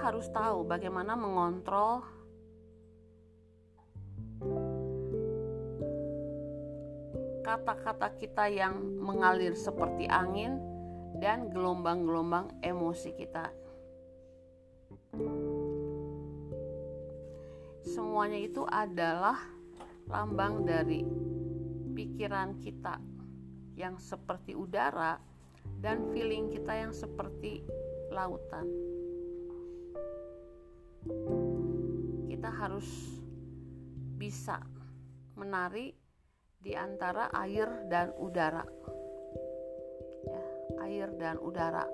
Harus 0.05 0.28
tahu 0.28 0.68
bagaimana 0.68 1.16
mengontrol 1.16 2.05
kata-kata 7.40 8.12
kita 8.20 8.52
yang 8.52 8.76
mengalir 9.00 9.57
seperti 9.57 10.05
angin 10.05 10.61
dan 11.16 11.48
gelombang-gelombang 11.48 12.52
emosi 12.61 13.16
kita. 13.16 13.48
Semuanya 17.80 18.40
itu 18.44 18.68
adalah 18.68 19.40
lambang 20.12 20.68
dari 20.68 21.00
pikiran 21.96 22.61
kita 22.61 23.00
yang 23.80 23.96
seperti 23.96 24.52
udara 24.52 25.16
dan 25.80 26.12
feeling 26.12 26.52
kita 26.52 26.76
yang 26.76 26.92
seperti 26.92 27.64
lautan. 28.12 28.68
Kita 32.28 32.50
harus 32.50 32.88
bisa 34.16 34.57
menarik 35.36 35.92
di 36.57 36.72
antara 36.72 37.28
air 37.36 37.68
dan 37.92 38.16
udara. 38.16 38.64
Ya, 40.24 40.44
air 40.88 41.09
dan 41.20 41.36
udara. 41.36 41.84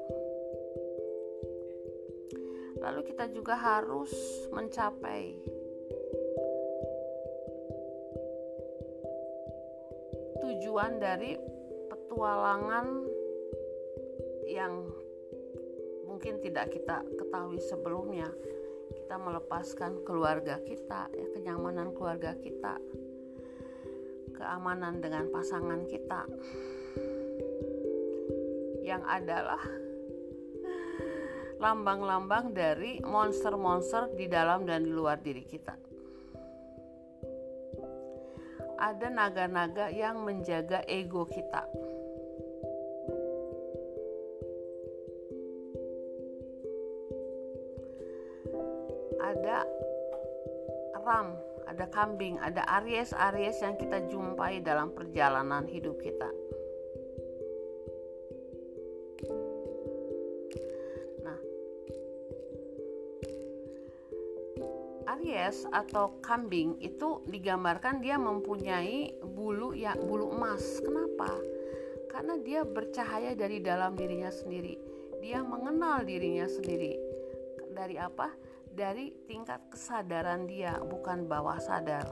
Lalu 2.80 3.00
kita 3.10 3.28
juga 3.34 3.58
harus 3.58 4.10
mencapai 4.54 5.36
tujuan 10.40 11.02
dari 11.02 11.36
petualangan 11.90 12.86
yang 14.48 14.86
mungkin 16.08 16.40
tidak 16.40 16.72
kita 16.72 17.04
ketahui 17.20 17.60
sebelumnya. 17.60 18.30
Kita 19.10 19.26
melepaskan 19.26 20.06
keluarga 20.06 20.62
kita, 20.62 21.10
ya, 21.10 21.26
kenyamanan 21.34 21.90
keluarga 21.98 22.30
kita, 22.38 22.78
keamanan 24.38 25.02
dengan 25.02 25.26
pasangan 25.34 25.82
kita 25.82 26.30
yang 28.86 29.02
adalah 29.02 29.58
lambang-lambang 31.58 32.54
dari 32.54 33.02
monster-monster 33.02 34.14
di 34.14 34.30
dalam 34.30 34.62
dan 34.62 34.86
di 34.86 34.94
luar 34.94 35.18
diri 35.18 35.42
kita. 35.42 35.74
Ada 38.78 39.10
naga-naga 39.10 39.90
yang 39.90 40.22
menjaga 40.22 40.86
ego 40.86 41.26
kita. 41.26 41.66
Ada 49.20 49.56
ram 51.00 51.50
ada 51.70 51.86
kambing, 51.86 52.34
ada 52.42 52.66
aries-aries 52.82 53.62
yang 53.62 53.78
kita 53.78 54.02
jumpai 54.10 54.58
dalam 54.58 54.90
perjalanan 54.90 55.70
hidup 55.70 56.02
kita. 56.02 56.26
Nah, 61.22 61.38
Aries 65.14 65.62
atau 65.70 66.18
kambing 66.18 66.74
itu 66.82 67.22
digambarkan 67.30 68.02
dia 68.02 68.18
mempunyai 68.18 69.14
bulu 69.22 69.70
ya 69.70 69.94
bulu 69.94 70.34
emas. 70.34 70.82
Kenapa? 70.82 71.30
Karena 72.10 72.34
dia 72.42 72.66
bercahaya 72.66 73.38
dari 73.38 73.62
dalam 73.62 73.94
dirinya 73.94 74.34
sendiri. 74.34 74.74
Dia 75.22 75.46
mengenal 75.46 76.02
dirinya 76.02 76.50
sendiri. 76.50 76.98
Dari 77.70 77.94
apa? 77.94 78.49
Dari 78.70 79.10
tingkat 79.26 79.58
kesadaran 79.70 80.46
dia, 80.46 80.78
bukan 80.86 81.26
bawah 81.26 81.58
sadar. 81.58 82.06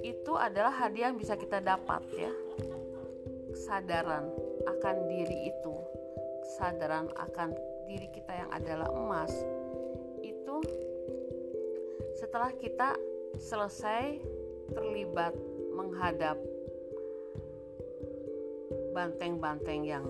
Itu 0.00 0.32
adalah 0.34 0.72
hadiah 0.72 1.12
yang 1.12 1.20
bisa 1.20 1.36
kita 1.36 1.60
dapat 1.60 2.02
ya. 2.16 2.32
Kesadaran 3.52 4.32
akan 4.64 4.96
diri 5.12 5.52
itu, 5.52 5.74
kesadaran 6.48 7.12
akan 7.14 7.52
diri 7.84 8.08
kita 8.16 8.32
yang 8.32 8.50
adalah 8.50 8.88
emas. 8.88 9.32
Itu 10.24 10.64
setelah 12.16 12.50
kita 12.56 12.96
selesai 13.36 14.18
terlibat 14.72 15.34
menghadap 15.76 16.38
banteng-banteng 18.90 19.86
yang 19.86 20.06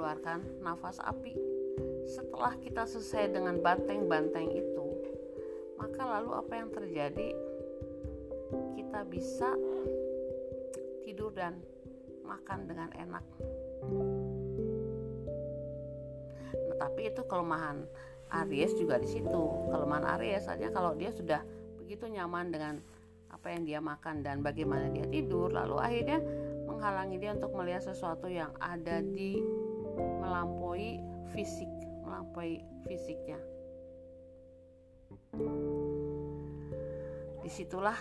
mengeluarkan 0.00 0.64
nafas 0.64 0.96
api. 1.04 1.36
Setelah 2.08 2.56
kita 2.56 2.88
selesai 2.88 3.36
dengan 3.36 3.60
banteng-banteng 3.60 4.48
itu, 4.48 4.86
maka 5.76 6.08
lalu 6.08 6.40
apa 6.40 6.56
yang 6.56 6.72
terjadi? 6.72 7.28
Kita 8.80 9.04
bisa 9.04 9.52
tidur 11.04 11.36
dan 11.36 11.60
makan 12.24 12.64
dengan 12.64 12.88
enak. 12.96 13.24
Nah, 16.48 16.52
tapi 16.80 17.12
itu 17.12 17.20
kelemahan 17.28 17.84
Aries 18.40 18.72
juga 18.80 18.96
di 18.96 19.08
situ. 19.20 19.68
Kelemahan 19.68 20.16
Aries 20.16 20.48
saja 20.48 20.72
kalau 20.72 20.96
dia 20.96 21.12
sudah 21.12 21.44
begitu 21.76 22.08
nyaman 22.08 22.48
dengan 22.48 22.80
apa 23.28 23.52
yang 23.52 23.68
dia 23.68 23.84
makan 23.84 24.24
dan 24.24 24.40
bagaimana 24.40 24.88
dia 24.88 25.04
tidur, 25.12 25.52
lalu 25.52 25.76
akhirnya 25.76 26.24
menghalangi 26.64 27.20
dia 27.20 27.36
untuk 27.36 27.52
melihat 27.52 27.84
sesuatu 27.84 28.32
yang 28.32 28.48
ada 28.56 29.04
di 29.04 29.59
melampaui 30.20 31.00
fisik, 31.32 31.70
melampaui 32.02 32.60
fisiknya. 32.88 33.38
Di 37.40 37.50
situlah 37.50 37.96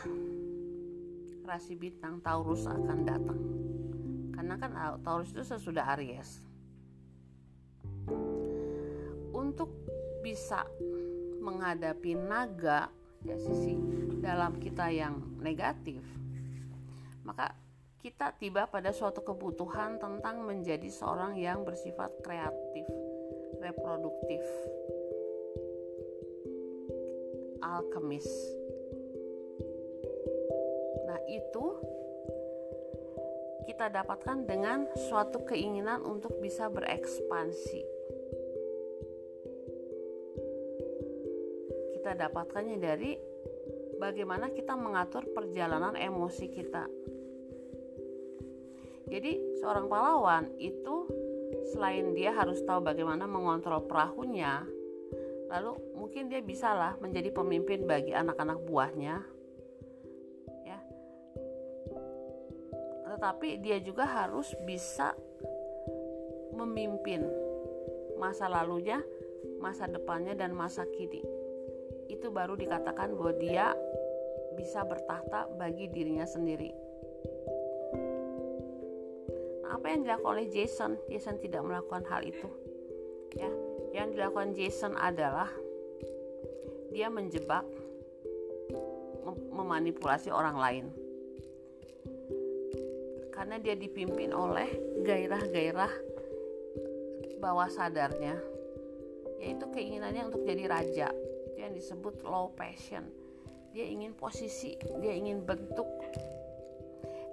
rasi 1.46 1.74
bintang 1.74 2.22
Taurus 2.22 2.70
akan 2.70 3.00
datang. 3.06 3.40
Karena 4.34 4.56
kan 4.62 4.72
Taurus 5.02 5.34
itu 5.34 5.42
sesudah 5.42 5.98
Aries. 5.98 6.46
Untuk 9.34 9.74
bisa 10.22 10.68
menghadapi 11.40 12.14
naga 12.20 12.92
ya 13.24 13.36
sisi 13.40 13.76
dalam 14.20 14.60
kita 14.60 14.92
yang 14.92 15.20
negatif 15.40 16.04
kita 18.00 18.32
tiba 18.40 18.64
pada 18.72 18.96
suatu 18.96 19.20
kebutuhan 19.20 20.00
tentang 20.00 20.48
menjadi 20.48 20.88
seorang 20.88 21.36
yang 21.36 21.68
bersifat 21.68 22.16
kreatif, 22.24 22.88
reproduktif, 23.60 24.40
alkemis. 27.60 28.28
Nah, 31.04 31.20
itu 31.28 31.66
kita 33.68 33.92
dapatkan 33.92 34.48
dengan 34.48 34.88
suatu 35.12 35.44
keinginan 35.44 36.00
untuk 36.08 36.40
bisa 36.40 36.72
berekspansi. 36.72 37.84
Kita 42.00 42.16
dapatkannya 42.16 42.78
dari 42.80 43.12
bagaimana 44.00 44.56
kita 44.56 44.80
mengatur 44.80 45.28
perjalanan 45.36 46.00
emosi 46.00 46.48
kita 46.48 46.88
jadi 49.10 49.42
seorang 49.58 49.90
pahlawan 49.90 50.54
itu 50.62 51.10
selain 51.74 52.14
dia 52.14 52.30
harus 52.30 52.62
tahu 52.62 52.86
bagaimana 52.86 53.26
mengontrol 53.26 53.82
perahunya, 53.90 54.62
lalu 55.50 55.82
mungkin 55.98 56.30
dia 56.30 56.46
bisalah 56.46 56.94
menjadi 57.02 57.34
pemimpin 57.34 57.90
bagi 57.90 58.14
anak-anak 58.14 58.62
buahnya. 58.70 59.26
Ya. 60.62 60.80
Tetapi 63.10 63.66
dia 63.66 63.82
juga 63.82 64.06
harus 64.06 64.54
bisa 64.70 65.18
memimpin 66.54 67.26
masa 68.22 68.46
lalunya, 68.46 69.02
masa 69.58 69.90
depannya 69.90 70.38
dan 70.38 70.54
masa 70.54 70.86
kini. 70.86 71.26
Itu 72.06 72.30
baru 72.30 72.54
dikatakan 72.54 73.18
bahwa 73.18 73.34
dia 73.42 73.74
bisa 74.54 74.86
bertahta 74.86 75.50
bagi 75.58 75.90
dirinya 75.90 76.30
sendiri 76.30 76.89
yang 79.90 80.06
dilakukan 80.06 80.32
oleh 80.38 80.48
Jason? 80.54 80.96
Jason 81.10 81.42
tidak 81.42 81.66
melakukan 81.66 82.06
hal 82.06 82.22
itu. 82.22 82.48
Ya 83.34 83.50
yang 83.94 84.14
dilakukan 84.14 84.54
Jason 84.54 84.94
adalah 84.96 85.50
dia 86.94 87.10
menjebak 87.10 87.66
mem 89.26 89.36
memanipulasi 89.54 90.30
orang 90.30 90.58
lain. 90.58 90.86
Karena 93.34 93.56
dia 93.58 93.74
dipimpin 93.74 94.36
oleh 94.36 94.68
gairah-gairah 95.06 95.94
bawah 97.40 97.72
sadarnya 97.72 98.36
yaitu 99.40 99.64
keinginannya 99.72 100.28
untuk 100.28 100.44
jadi 100.44 100.68
raja. 100.68 101.08
Itu 101.50 101.58
yang 101.58 101.72
disebut 101.72 102.28
low 102.28 102.52
passion. 102.60 103.08
Dia 103.72 103.88
ingin 103.88 104.12
posisi 104.12 104.76
dia 105.00 105.14
ingin 105.16 105.46
bentuk 105.48 105.88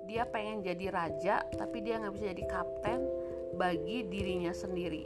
dia 0.07 0.23
pengen 0.25 0.63
jadi 0.63 0.87
raja 0.89 1.43
tapi 1.59 1.83
dia 1.83 1.99
nggak 1.99 2.15
bisa 2.15 2.31
jadi 2.31 2.45
kapten 2.47 3.01
bagi 3.59 4.07
dirinya 4.07 4.55
sendiri. 4.55 5.05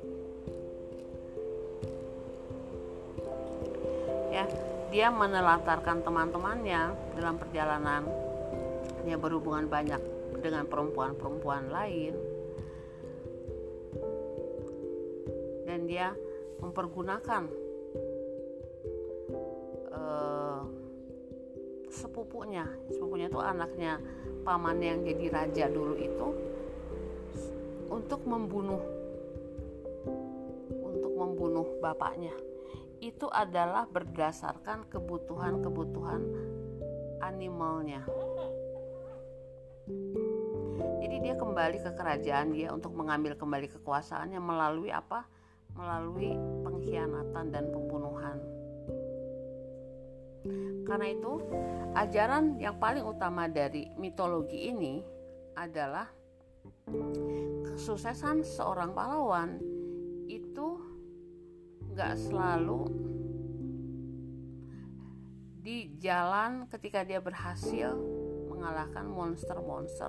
Ya 4.31 4.45
dia 4.91 5.09
menelantarkan 5.09 6.05
teman-temannya 6.05 6.95
dalam 7.17 7.35
perjalanan. 7.41 8.07
Dia 9.03 9.17
berhubungan 9.17 9.67
banyak 9.67 10.03
dengan 10.45 10.69
perempuan-perempuan 10.69 11.73
lain. 11.73 12.15
Dan 15.65 15.87
dia 15.87 16.13
mempergunakan 16.59 17.60
sepupunya. 22.31 22.63
Sepupunya 22.95 23.27
itu 23.27 23.43
anaknya 23.43 23.99
paman 24.47 24.79
yang 24.79 25.03
jadi 25.03 25.27
raja 25.35 25.67
dulu 25.67 25.99
itu 25.99 26.29
untuk 27.91 28.23
membunuh 28.23 28.79
untuk 30.79 31.11
membunuh 31.11 31.67
bapaknya. 31.83 32.31
Itu 33.03 33.27
adalah 33.35 33.91
berdasarkan 33.91 34.87
kebutuhan-kebutuhan 34.87 36.23
animalnya. 37.19 38.07
Jadi 41.03 41.17
dia 41.19 41.35
kembali 41.35 41.83
ke 41.83 41.91
kerajaan 41.99 42.55
dia 42.55 42.71
untuk 42.71 42.95
mengambil 42.95 43.35
kembali 43.35 43.67
kekuasaannya 43.75 44.39
melalui 44.39 44.95
apa? 44.95 45.27
Melalui 45.75 46.31
pengkhianatan 46.63 47.51
dan 47.51 47.75
pembunuhan 47.75 48.39
karena 50.89 51.07
itu, 51.13 51.33
ajaran 51.93 52.57
yang 52.57 52.81
paling 52.81 53.05
utama 53.05 53.45
dari 53.47 53.93
mitologi 54.01 54.73
ini 54.73 55.05
adalah 55.57 56.09
kesuksesan 57.69 58.43
seorang 58.43 58.97
pahlawan 58.97 59.61
itu 60.27 60.81
gak 61.93 62.17
selalu 62.17 62.89
di 65.61 65.93
jalan 66.01 66.65
ketika 66.73 67.05
dia 67.05 67.21
berhasil 67.21 67.93
mengalahkan 68.49 69.05
monster-monster, 69.05 70.09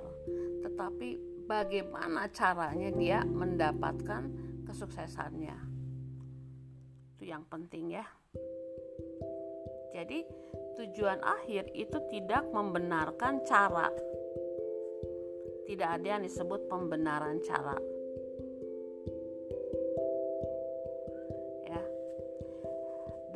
tetapi 0.64 1.20
bagaimana 1.44 2.32
caranya 2.32 2.88
dia 2.96 3.20
mendapatkan 3.20 4.32
kesuksesannya. 4.64 5.56
Itu 7.16 7.24
yang 7.28 7.44
penting 7.52 8.00
ya. 8.00 8.06
Jadi, 9.92 10.24
tujuan 10.80 11.20
akhir 11.20 11.68
itu 11.76 11.98
tidak 12.08 12.48
membenarkan 12.50 13.44
cara. 13.44 13.92
Tidak 15.68 15.88
ada 15.88 16.06
yang 16.18 16.22
disebut 16.24 16.66
pembenaran 16.66 17.38
cara. 17.44 17.76
Ya. 21.68 21.82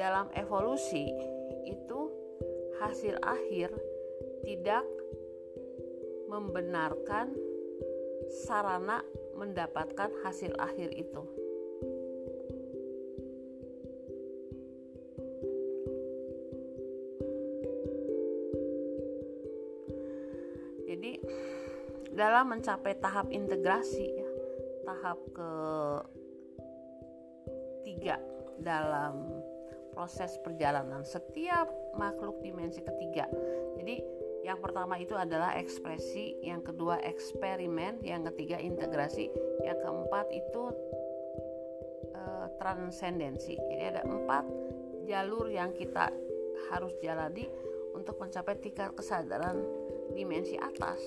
Dalam 0.01 0.33
evolusi 0.35 1.07
itu 1.69 2.01
hasil 2.81 3.17
akhir 3.25 3.73
tidak 4.45 4.85
membenarkan 6.27 7.33
sarana 8.45 9.01
mendapatkan 9.37 10.11
hasil 10.25 10.53
akhir 10.59 10.93
itu. 10.93 11.46
Dalam 22.17 22.49
mencapai 22.49 22.97
tahap 22.97 23.29
integrasi 23.29 24.09
ya, 24.09 24.31
tahap 24.89 25.19
ke 25.37 25.51
tiga 27.85 28.17
dalam 28.59 29.45
proses 29.93 30.41
perjalanan 30.41 31.05
setiap 31.05 31.69
makhluk 32.01 32.41
dimensi 32.41 32.81
ketiga. 32.81 33.29
Jadi 33.77 34.01
yang 34.49 34.63
pertama 34.65 34.97
itu 34.97 35.13
adalah 35.13 35.53
ekspresi, 35.61 36.41
yang 36.41 36.65
kedua 36.65 37.03
eksperimen, 37.05 38.01
yang 38.01 38.25
ketiga 38.33 38.57
integrasi, 38.57 39.29
yang 39.67 39.77
keempat 39.85 40.27
itu 40.33 40.63
uh, 42.17 42.47
transendensi. 42.57 43.61
Jadi 43.61 43.83
ada 43.93 44.03
empat 44.09 44.45
jalur 45.05 45.53
yang 45.53 45.75
kita 45.77 46.09
harus 46.73 46.95
jalani 47.05 47.45
untuk 47.93 48.17
mencapai 48.23 48.57
tingkat 48.61 48.93
kesadaran 48.97 49.61
dimensi 50.15 50.55
atas 50.57 51.01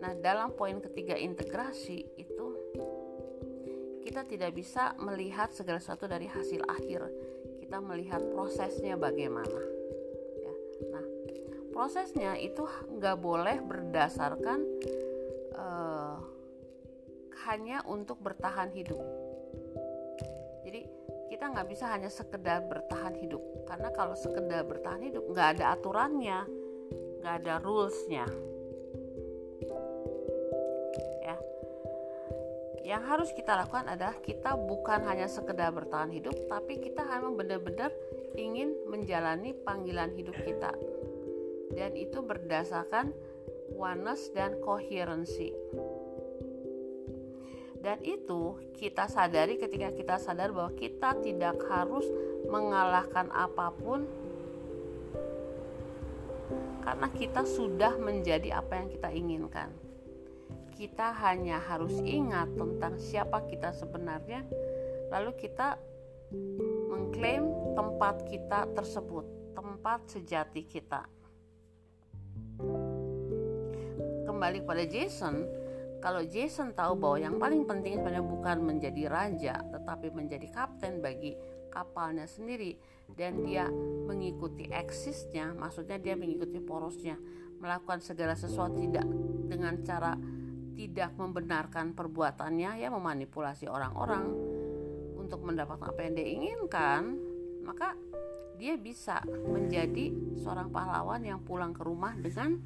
Nah, 0.00 0.16
dalam 0.16 0.56
poin 0.56 0.80
ketiga 0.80 1.12
integrasi 1.12 2.16
itu 2.16 2.46
kita 4.00 4.24
tidak 4.26 4.56
bisa 4.56 4.96
melihat 4.98 5.52
segala 5.52 5.78
sesuatu 5.78 6.08
dari 6.08 6.26
hasil 6.26 6.64
akhir. 6.66 7.04
Kita 7.60 7.78
melihat 7.78 8.24
prosesnya 8.32 8.96
bagaimana. 8.96 9.60
Ya. 10.40 10.54
Nah, 10.90 11.04
prosesnya 11.70 12.34
itu 12.40 12.64
nggak 12.96 13.16
boleh 13.20 13.60
berdasarkan 13.62 14.58
uh, 15.54 16.16
hanya 17.46 17.84
untuk 17.86 18.18
bertahan 18.24 18.72
hidup. 18.72 18.98
Jadi 20.64 20.80
kita 21.30 21.52
nggak 21.54 21.68
bisa 21.70 21.86
hanya 21.92 22.10
sekedar 22.10 22.66
bertahan 22.66 23.14
hidup 23.20 23.40
karena 23.68 23.94
kalau 23.94 24.18
sekedar 24.18 24.66
bertahan 24.66 25.06
hidup 25.06 25.22
nggak 25.30 25.60
ada 25.60 25.78
aturannya, 25.78 26.40
nggak 27.22 27.34
ada 27.44 27.62
rulesnya. 27.62 28.26
Yang 32.90 33.06
harus 33.06 33.30
kita 33.30 33.54
lakukan 33.54 33.86
adalah 33.86 34.18
kita 34.18 34.58
bukan 34.58 35.06
hanya 35.06 35.30
sekedar 35.30 35.70
bertahan 35.70 36.10
hidup 36.10 36.34
tapi 36.50 36.82
kita 36.82 37.06
hanya 37.06 37.30
benar-benar 37.30 37.94
ingin 38.34 38.74
menjalani 38.90 39.54
panggilan 39.62 40.10
hidup 40.18 40.34
kita 40.42 40.74
dan 41.70 41.94
itu 41.94 42.18
berdasarkan 42.18 43.14
oneness 43.78 44.34
dan 44.34 44.58
koherensi 44.58 45.54
dan 47.78 48.02
itu 48.02 48.58
kita 48.74 49.06
sadari 49.06 49.54
ketika 49.54 49.94
kita 49.94 50.18
sadar 50.18 50.50
bahwa 50.50 50.74
kita 50.74 51.14
tidak 51.22 51.62
harus 51.70 52.04
mengalahkan 52.50 53.30
apa 53.30 53.70
pun 53.70 54.10
karena 56.82 57.06
kita 57.14 57.46
sudah 57.46 57.94
menjadi 58.00 58.58
apa 58.58 58.82
yang 58.82 58.88
kita 58.90 59.08
inginkan. 59.14 59.70
Kita 60.80 61.12
hanya 61.12 61.60
harus 61.60 61.92
ingat 62.00 62.56
tentang 62.56 62.96
siapa 62.96 63.44
kita 63.44 63.68
sebenarnya, 63.76 64.48
lalu 65.12 65.36
kita 65.36 65.76
mengklaim 66.88 67.52
tempat 67.76 68.24
kita 68.24 68.64
tersebut, 68.72 69.52
tempat 69.52 70.08
sejati 70.08 70.64
kita. 70.64 71.04
Kembali 74.24 74.64
pada 74.64 74.80
Jason, 74.88 75.44
kalau 76.00 76.24
Jason 76.24 76.72
tahu 76.72 76.96
bahwa 76.96 77.28
yang 77.28 77.36
paling 77.36 77.68
penting 77.68 78.00
sebenarnya 78.00 78.24
bukan 78.24 78.64
menjadi 78.64 79.04
raja, 79.04 79.60
tetapi 79.60 80.16
menjadi 80.16 80.48
kapten 80.48 81.04
bagi 81.04 81.36
kapalnya 81.68 82.24
sendiri 82.24 82.80
dan 83.12 83.44
dia 83.44 83.68
mengikuti 84.08 84.64
eksisnya, 84.72 85.52
maksudnya 85.52 86.00
dia 86.00 86.16
mengikuti 86.16 86.56
porosnya, 86.56 87.20
melakukan 87.60 88.00
segala 88.00 88.32
sesuatu 88.32 88.80
tidak 88.80 89.04
dengan 89.44 89.76
cara 89.84 90.39
tidak 90.80 91.12
membenarkan 91.20 91.92
perbuatannya, 91.92 92.80
ya 92.80 92.88
memanipulasi 92.88 93.68
orang-orang 93.68 94.32
untuk 95.12 95.44
mendapatkan 95.44 95.92
apa 95.92 96.00
yang 96.08 96.14
dia 96.16 96.28
inginkan, 96.32 97.20
maka 97.60 97.92
dia 98.56 98.80
bisa 98.80 99.20
menjadi 99.44 100.08
seorang 100.40 100.72
pahlawan 100.72 101.20
yang 101.20 101.44
pulang 101.44 101.76
ke 101.76 101.84
rumah 101.84 102.16
dengan 102.16 102.56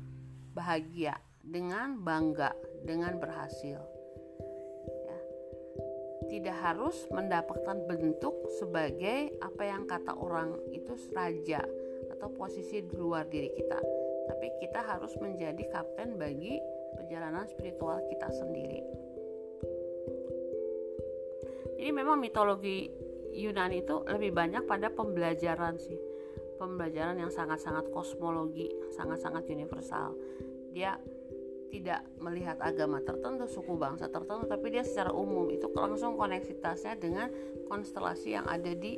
bahagia, 0.55 1.19
dengan 1.43 1.99
bangga, 1.99 2.55
dengan 2.87 3.19
berhasil. 3.19 3.83
Ya. 4.87 5.19
Tidak 6.31 6.57
harus 6.63 7.11
mendapatkan 7.11 7.83
bentuk 7.91 8.47
sebagai 8.63 9.35
apa 9.43 9.63
yang 9.67 9.91
kata 9.91 10.15
orang 10.15 10.55
itu 10.71 10.95
raja 11.11 11.67
atau 12.15 12.31
posisi 12.31 12.79
di 12.79 12.95
luar 12.95 13.27
diri 13.27 13.51
kita, 13.59 13.83
tapi 14.31 14.55
kita 14.63 14.87
harus 14.87 15.19
menjadi 15.19 15.67
kapten 15.75 16.15
bagi 16.15 16.63
perjalanan 16.97 17.45
spiritual 17.47 18.01
kita 18.09 18.29
sendiri. 18.31 18.81
Jadi 21.79 21.91
memang 21.93 22.17
mitologi 22.17 22.89
Yunani 23.35 23.83
itu 23.83 24.07
lebih 24.09 24.31
banyak 24.31 24.65
pada 24.65 24.89
pembelajaran 24.89 25.77
sih 25.77 25.99
pembelajaran 26.65 27.19
yang 27.19 27.29
sangat-sangat 27.29 27.91
kosmologi, 27.91 28.71
sangat-sangat 28.95 29.45
universal. 29.51 30.15
Dia 30.73 30.97
tidak 31.71 32.07
melihat 32.23 32.57
agama 32.63 33.03
tertentu, 33.03 33.51
suku 33.51 33.75
bangsa 33.75 34.07
tertentu, 34.07 34.47
tapi 34.47 34.71
dia 34.71 34.87
secara 34.87 35.11
umum 35.11 35.51
itu 35.51 35.67
langsung 35.75 36.15
koneksitasnya 36.15 36.95
dengan 36.97 37.29
konstelasi 37.67 38.39
yang 38.39 38.47
ada 38.47 38.71
di 38.73 38.97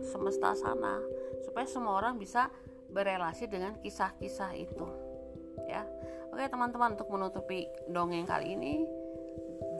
semesta 0.00 0.54
sana, 0.54 1.02
supaya 1.42 1.66
semua 1.66 1.98
orang 1.98 2.16
bisa 2.16 2.46
berelasi 2.94 3.50
dengan 3.50 3.74
kisah-kisah 3.82 4.54
itu. 4.54 4.86
Ya, 5.66 5.82
oke 6.36 6.52
teman-teman 6.52 6.92
untuk 6.92 7.08
menutupi 7.08 7.64
dongeng 7.88 8.28
kali 8.28 8.52
ini, 8.52 8.84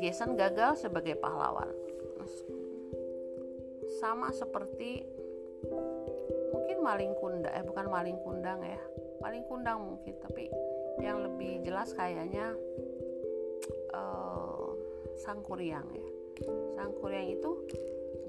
Jason 0.01 0.41
gagal 0.41 0.89
sebagai 0.89 1.13
pahlawan, 1.21 1.69
sama 4.01 4.33
seperti 4.33 5.05
mungkin 6.57 6.81
maling 6.81 7.13
kundang, 7.21 7.53
eh 7.53 7.61
bukan 7.61 7.93
maling 7.93 8.17
kundang 8.25 8.65
ya, 8.65 8.81
maling 9.21 9.45
kundang 9.45 9.85
mungkin, 9.85 10.17
tapi 10.25 10.49
yang 11.05 11.21
lebih 11.29 11.61
jelas 11.61 11.93
kayaknya 11.93 12.57
uh, 13.93 14.73
sang 15.21 15.45
kuryang 15.45 15.85
ya. 15.93 16.09
Sang 16.73 16.97
kuryang 16.97 17.37
itu 17.37 17.69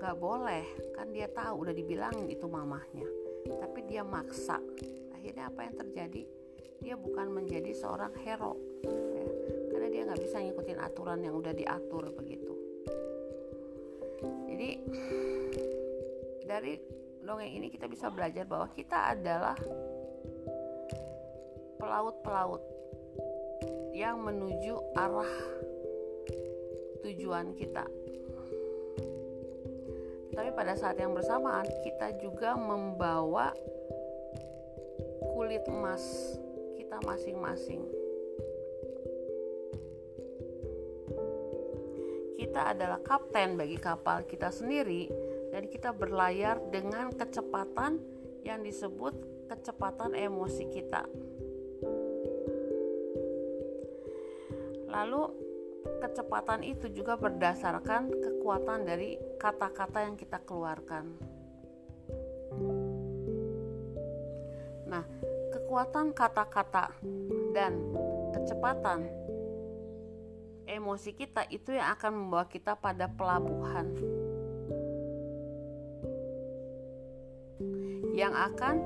nggak 0.04 0.20
boleh 0.20 0.68
kan 1.00 1.16
dia 1.16 1.32
tahu 1.32 1.64
udah 1.64 1.72
dibilang 1.72 2.28
itu 2.28 2.44
mamahnya. 2.44 3.08
Tapi 3.48 3.88
dia 3.88 4.04
maksa. 4.04 4.60
Akhirnya 5.16 5.48
apa 5.48 5.64
yang 5.64 5.76
terjadi 5.80 6.37
dia 6.82 6.96
bukan 6.96 7.34
menjadi 7.34 7.74
seorang 7.74 8.14
hero 8.24 8.56
ya, 8.86 9.28
karena 9.74 9.88
dia 9.90 10.02
nggak 10.08 10.22
bisa 10.22 10.38
ngikutin 10.40 10.80
aturan 10.80 11.20
yang 11.26 11.36
udah 11.36 11.54
diatur 11.54 12.10
begitu. 12.14 12.54
Jadi 14.48 14.70
dari 16.48 16.74
dongeng 17.22 17.52
ini 17.52 17.68
kita 17.68 17.86
bisa 17.92 18.08
belajar 18.08 18.48
bahwa 18.48 18.72
kita 18.72 19.14
adalah 19.14 19.58
pelaut-pelaut 21.78 22.64
yang 23.94 24.22
menuju 24.24 24.78
arah 24.96 25.34
tujuan 27.04 27.54
kita. 27.54 27.86
Tapi 30.38 30.50
pada 30.54 30.78
saat 30.78 31.02
yang 31.02 31.18
bersamaan 31.18 31.66
kita 31.82 32.14
juga 32.22 32.54
membawa 32.54 33.52
kulit 35.34 35.66
emas 35.66 36.38
kita 36.88 37.04
masing-masing. 37.04 37.84
Kita 42.40 42.72
adalah 42.72 43.04
kapten 43.04 43.60
bagi 43.60 43.76
kapal 43.76 44.24
kita 44.24 44.48
sendiri 44.56 45.12
dan 45.52 45.68
kita 45.68 45.92
berlayar 45.92 46.64
dengan 46.72 47.12
kecepatan 47.12 48.00
yang 48.48 48.64
disebut 48.64 49.20
kecepatan 49.52 50.16
emosi 50.16 50.64
kita. 50.72 51.04
Lalu 54.88 55.24
kecepatan 56.00 56.64
itu 56.64 56.88
juga 56.96 57.20
berdasarkan 57.20 58.16
kekuatan 58.16 58.88
dari 58.88 59.20
kata-kata 59.36 60.08
yang 60.08 60.16
kita 60.16 60.40
keluarkan. 60.40 61.37
Kekuatan 65.78 66.10
kata-kata 66.10 66.90
dan 67.54 67.78
kecepatan 68.34 69.06
emosi 70.66 71.14
kita 71.14 71.46
itu 71.54 71.78
yang 71.78 71.94
akan 71.94 72.18
membawa 72.18 72.50
kita 72.50 72.74
pada 72.74 73.06
pelabuhan 73.06 73.86
yang 78.18 78.34
akan 78.34 78.82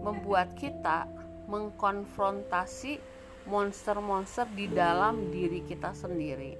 membuat 0.00 0.56
kita 0.56 1.04
mengkonfrontasi 1.44 2.96
monster-monster 3.44 4.48
di 4.56 4.64
dalam 4.72 5.28
diri 5.28 5.60
kita 5.68 5.92
sendiri. 5.92 6.56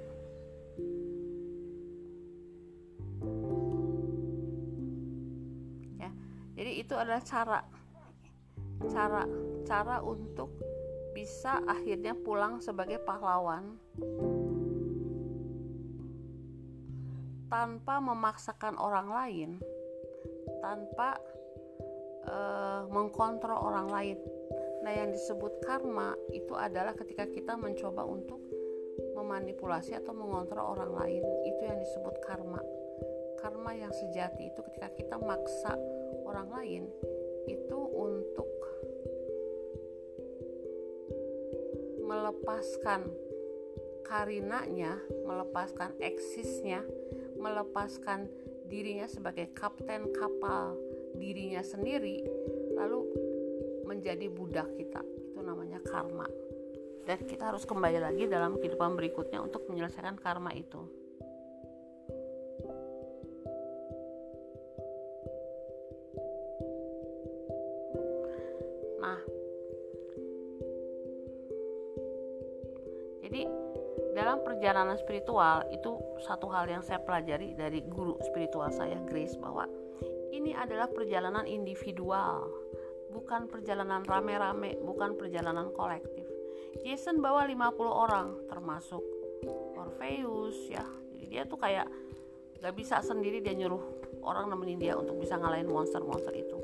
Ya, 5.96 6.12
jadi 6.52 6.72
itu 6.84 6.92
adalah 6.92 7.24
cara 7.24 7.64
cara 8.92 9.24
cara 9.70 10.02
untuk 10.02 10.50
bisa 11.14 11.62
akhirnya 11.70 12.18
pulang 12.18 12.58
sebagai 12.58 12.98
pahlawan 13.06 13.78
tanpa 17.46 18.02
memaksakan 18.02 18.74
orang 18.78 19.08
lain, 19.10 19.50
tanpa 20.58 21.18
uh, 22.26 22.86
mengkontrol 22.90 23.58
orang 23.58 23.86
lain 23.90 24.18
Nah, 24.80 24.92
yang 24.96 25.12
disebut 25.12 25.60
karma 25.60 26.16
itu 26.32 26.56
adalah 26.56 26.96
ketika 26.96 27.28
kita 27.28 27.52
mencoba 27.52 28.00
untuk 28.00 28.40
memanipulasi 29.12 29.92
atau 29.92 30.16
mengontrol 30.16 30.72
orang 30.72 30.92
lain. 30.96 31.22
Itu 31.44 31.62
yang 31.68 31.78
disebut 31.84 32.16
karma. 32.24 32.60
Karma 33.44 33.76
yang 33.76 33.92
sejati 33.92 34.48
itu 34.48 34.60
ketika 34.72 34.88
kita 34.96 35.16
maksa 35.20 35.76
orang 36.24 36.48
lain 36.48 36.84
itu 37.48 37.79
melepaskan 42.40 43.04
karinanya, 44.08 44.96
melepaskan 45.28 45.92
eksisnya, 46.00 46.80
melepaskan 47.36 48.32
dirinya 48.64 49.04
sebagai 49.04 49.52
kapten 49.52 50.08
kapal 50.08 50.72
dirinya 51.20 51.60
sendiri, 51.60 52.24
lalu 52.80 53.04
menjadi 53.84 54.32
budak 54.32 54.72
kita. 54.72 55.04
Itu 55.04 55.44
namanya 55.44 55.84
karma. 55.84 56.24
Dan 57.04 57.28
kita 57.28 57.52
harus 57.52 57.68
kembali 57.68 58.00
lagi 58.00 58.24
dalam 58.24 58.56
kehidupan 58.56 58.96
berikutnya 58.96 59.44
untuk 59.44 59.68
menyelesaikan 59.68 60.16
karma 60.16 60.56
itu 60.56 60.80
perjalanan 74.90 75.06
spiritual 75.06 75.56
itu 75.70 75.90
satu 76.26 76.50
hal 76.50 76.66
yang 76.66 76.82
saya 76.82 76.98
pelajari 76.98 77.54
dari 77.54 77.78
guru 77.86 78.18
spiritual 78.26 78.74
saya 78.74 78.98
Grace 79.06 79.38
bahwa 79.38 79.70
ini 80.34 80.50
adalah 80.50 80.90
perjalanan 80.90 81.46
individual 81.46 82.50
bukan 83.14 83.46
perjalanan 83.46 84.02
rame-rame, 84.02 84.82
bukan 84.82 85.14
perjalanan 85.14 85.70
kolektif. 85.78 86.26
Jason 86.82 87.22
bawa 87.22 87.46
50 87.46 87.86
orang 87.86 88.34
termasuk 88.50 89.02
Orpheus 89.78 90.58
ya 90.66 90.82
jadi 91.14 91.26
dia 91.30 91.42
tuh 91.46 91.58
kayak 91.62 91.86
gak 92.58 92.74
bisa 92.74 92.98
sendiri 92.98 93.38
dia 93.38 93.54
nyuruh 93.54 93.82
orang 94.26 94.50
nemenin 94.50 94.82
dia 94.82 94.98
untuk 94.98 95.22
bisa 95.22 95.38
ngalahin 95.38 95.70
monster-monster 95.70 96.34
itu 96.34 96.58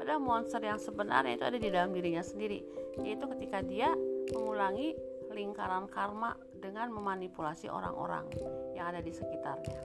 padahal 0.00 0.24
monster 0.24 0.60
yang 0.64 0.80
sebenarnya 0.80 1.36
itu 1.36 1.44
ada 1.44 1.58
di 1.60 1.68
dalam 1.68 1.92
dirinya 1.92 2.24
sendiri 2.24 2.64
yaitu 3.04 3.24
ketika 3.36 3.60
dia 3.60 3.92
mengulangi 4.32 4.96
lingkaran 5.32 5.86
karma 5.88 6.34
dengan 6.58 6.90
memanipulasi 6.92 7.70
orang-orang 7.70 8.28
yang 8.74 8.90
ada 8.90 9.00
di 9.00 9.14
sekitarnya 9.14 9.80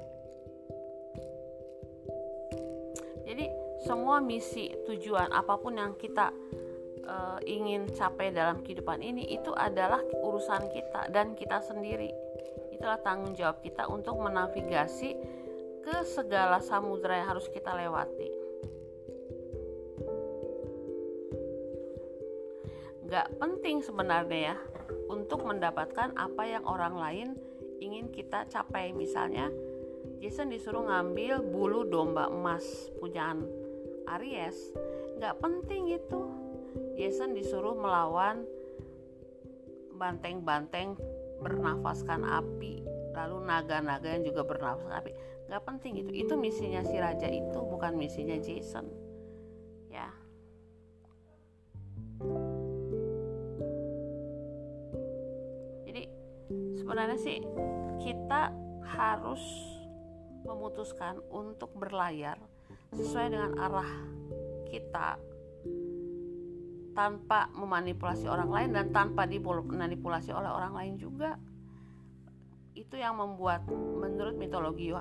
jadi 3.23 3.45
semua 3.83 4.19
misi 4.19 4.73
tujuan 4.89 5.31
apa 5.31 5.55
pun 5.57 5.79
yang 5.79 5.95
kita 5.95 6.33
uh, 7.07 7.39
ingin 7.43 7.87
capai 7.93 8.31
dalam 8.35 8.63
kehidupan 8.63 8.99
ini 8.99 9.31
itu 9.31 9.51
adalah 9.55 9.99
urusan 10.01 10.71
kita 10.71 11.11
dan 11.11 11.35
kita 11.35 11.63
sendiri 11.63 12.11
itulah 12.83 12.99
tanggung 12.99 13.31
jawab 13.31 13.63
kita 13.63 13.87
untuk 13.87 14.19
menavigasi 14.19 15.15
ke 15.83 15.95
segala 16.03 16.63
samudera 16.63 17.19
yang 17.19 17.35
harus 17.35 17.47
kita 17.51 17.75
lewati. 17.75 18.27
Gak 23.07 23.27
penting 23.39 23.79
sebenarnya 23.83 24.39
ya 24.51 24.57
untuk 25.13 25.45
mendapatkan 25.45 26.17
apa 26.17 26.43
yang 26.49 26.65
orang 26.65 26.97
lain 26.97 27.27
ingin 27.77 28.09
kita 28.09 28.49
capai. 28.49 28.89
Misalnya, 28.89 29.53
Jason 30.17 30.49
disuruh 30.49 30.89
ngambil 30.89 31.45
bulu 31.45 31.85
domba 31.85 32.27
emas 32.33 32.65
punyaan 32.97 33.45
Aries. 34.17 34.73
Gak 35.21 35.37
penting 35.37 35.93
itu. 35.93 36.21
Jason 36.97 37.37
disuruh 37.37 37.77
melawan 37.77 38.41
banteng-banteng 39.93 40.97
bernafaskan 41.39 42.25
api 42.25 42.81
lalu 43.13 43.45
naga-naga 43.45 44.09
yang 44.09 44.25
juga 44.25 44.41
bernafas 44.41 44.89
api 44.89 45.11
nggak 45.47 45.63
penting 45.69 46.01
itu 46.01 46.11
itu 46.25 46.33
misinya 46.33 46.81
si 46.81 46.97
raja 46.97 47.29
itu 47.29 47.59
bukan 47.61 47.93
misinya 47.93 48.33
Jason 48.41 48.89
ya 49.93 50.09
sebenarnya 56.83 57.15
sih 57.15 57.39
kita 58.03 58.51
harus 58.83 59.39
memutuskan 60.43 61.23
untuk 61.31 61.71
berlayar 61.79 62.35
sesuai 62.91 63.31
dengan 63.31 63.55
arah 63.55 63.91
kita 64.67 65.15
tanpa 66.91 67.47
memanipulasi 67.55 68.27
orang 68.27 68.51
lain 68.51 68.69
dan 68.75 68.91
tanpa 68.91 69.23
dimanipulasi 69.23 70.35
oleh 70.35 70.51
orang 70.51 70.75
lain 70.75 70.99
juga 70.99 71.39
itu 72.75 72.99
yang 72.99 73.15
membuat 73.15 73.63
menurut 73.71 74.35
mitologi 74.35 74.91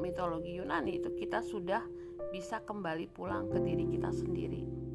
mitologi 0.00 0.56
Yunani 0.56 0.96
itu 0.96 1.12
kita 1.12 1.44
sudah 1.44 1.84
bisa 2.32 2.64
kembali 2.64 3.12
pulang 3.12 3.52
ke 3.52 3.58
diri 3.62 3.84
kita 3.88 4.10
sendiri. 4.10 4.87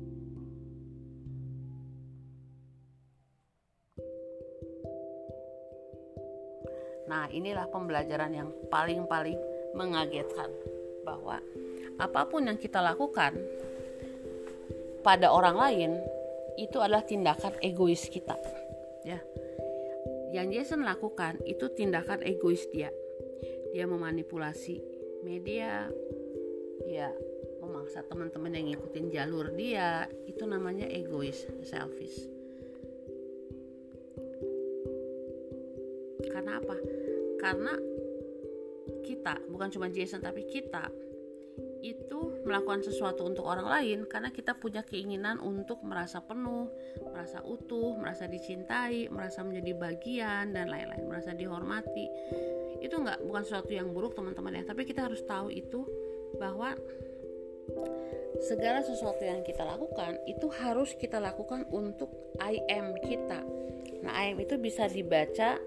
Nah, 7.13 7.29
inilah 7.29 7.69
pembelajaran 7.69 8.33
yang 8.33 8.49
paling-paling 8.73 9.37
mengagetkan 9.77 10.49
bahwa 11.05 11.37
apa 12.01 12.25
pun 12.25 12.49
yang 12.49 12.57
kita 12.57 12.81
lakukan 12.81 13.37
pada 15.05 15.29
orang 15.29 15.53
lain 15.53 15.91
itu 16.57 16.81
adalah 16.81 17.05
tindakan 17.05 17.53
egois 17.61 18.09
kita. 18.09 18.33
Ya. 19.05 19.21
Yang 20.33 20.65
Jason 20.65 20.81
lakukan 20.81 21.37
itu 21.45 21.69
tindakan 21.69 22.25
egois 22.25 22.65
dia. 22.73 22.89
Dia 23.77 23.85
memanipulasi 23.85 24.81
media 25.21 25.85
ya 26.89 27.13
memaksa 27.61 28.01
teman-teman 28.09 28.57
yang 28.57 28.73
ngikutin 28.73 29.13
jalur 29.13 29.53
dia 29.53 30.09
itu 30.25 30.49
namanya 30.49 30.89
egois 30.89 31.45
selfish. 31.61 32.25
Karena 36.33 36.57
apa 36.57 37.02
karena 37.43 37.75
kita 39.03 39.35
bukan 39.51 39.67
cuma 39.67 39.91
Jason 39.91 40.23
tapi 40.23 40.47
kita 40.47 40.87
itu 41.83 42.39
melakukan 42.47 42.79
sesuatu 42.79 43.27
untuk 43.27 43.43
orang 43.43 43.67
lain 43.67 43.99
karena 44.07 44.31
kita 44.31 44.55
punya 44.55 44.87
keinginan 44.87 45.35
untuk 45.43 45.83
merasa 45.83 46.23
penuh, 46.23 46.71
merasa 47.11 47.43
utuh, 47.43 47.99
merasa 47.99 48.23
dicintai, 48.23 49.11
merasa 49.11 49.43
menjadi 49.43 49.75
bagian 49.75 50.55
dan 50.55 50.71
lain-lain, 50.71 51.03
merasa 51.03 51.35
dihormati. 51.35 52.07
Itu 52.79 53.03
enggak 53.03 53.19
bukan 53.27 53.43
sesuatu 53.43 53.71
yang 53.75 53.91
buruk 53.91 54.15
teman-teman 54.15 54.59
ya, 54.59 54.63
tapi 54.63 54.87
kita 54.87 55.11
harus 55.11 55.19
tahu 55.27 55.51
itu 55.51 55.83
bahwa 56.39 56.71
segala 58.43 58.79
sesuatu 58.83 59.23
yang 59.23 59.43
kita 59.43 59.67
lakukan 59.67 60.19
itu 60.27 60.47
harus 60.63 60.95
kita 60.95 61.19
lakukan 61.19 61.67
untuk 61.67 62.11
I 62.39 62.63
am 62.71 62.95
kita. 63.03 63.43
Nah, 64.03 64.11
I 64.15 64.35
am 64.35 64.39
itu 64.39 64.55
bisa 64.55 64.87
dibaca 64.87 65.59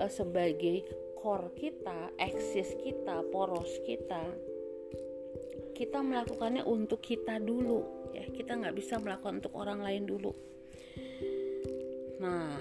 uh, 0.00 0.10
sebagai 0.12 0.84
core 1.24 1.56
kita, 1.56 2.12
eksis 2.20 2.76
kita, 2.84 3.24
poros 3.32 3.80
kita, 3.88 4.20
kita 5.72 6.04
melakukannya 6.04 6.60
untuk 6.68 7.00
kita 7.00 7.40
dulu 7.40 8.12
ya. 8.12 8.28
Kita 8.28 8.60
nggak 8.60 8.76
bisa 8.76 9.00
melakukan 9.00 9.40
untuk 9.40 9.56
orang 9.56 9.80
lain 9.80 10.04
dulu. 10.04 10.36
Nah 12.20 12.60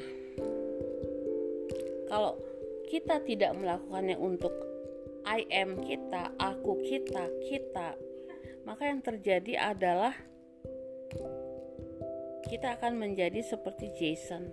kalau 2.08 2.40
kita 2.88 3.20
tidak 3.28 3.52
melakukannya 3.60 4.16
untuk 4.16 4.56
I 5.28 5.44
am 5.52 5.84
kita 5.84 6.32
aku 6.40 6.84
kita 6.88 7.26
kita 7.48 8.00
maka 8.64 8.88
yang 8.88 9.04
terjadi 9.04 9.76
adalah 9.76 10.16
kita 12.48 12.78
akan 12.80 13.02
menjadi 13.02 13.42
seperti 13.42 13.92
Jason 13.98 14.52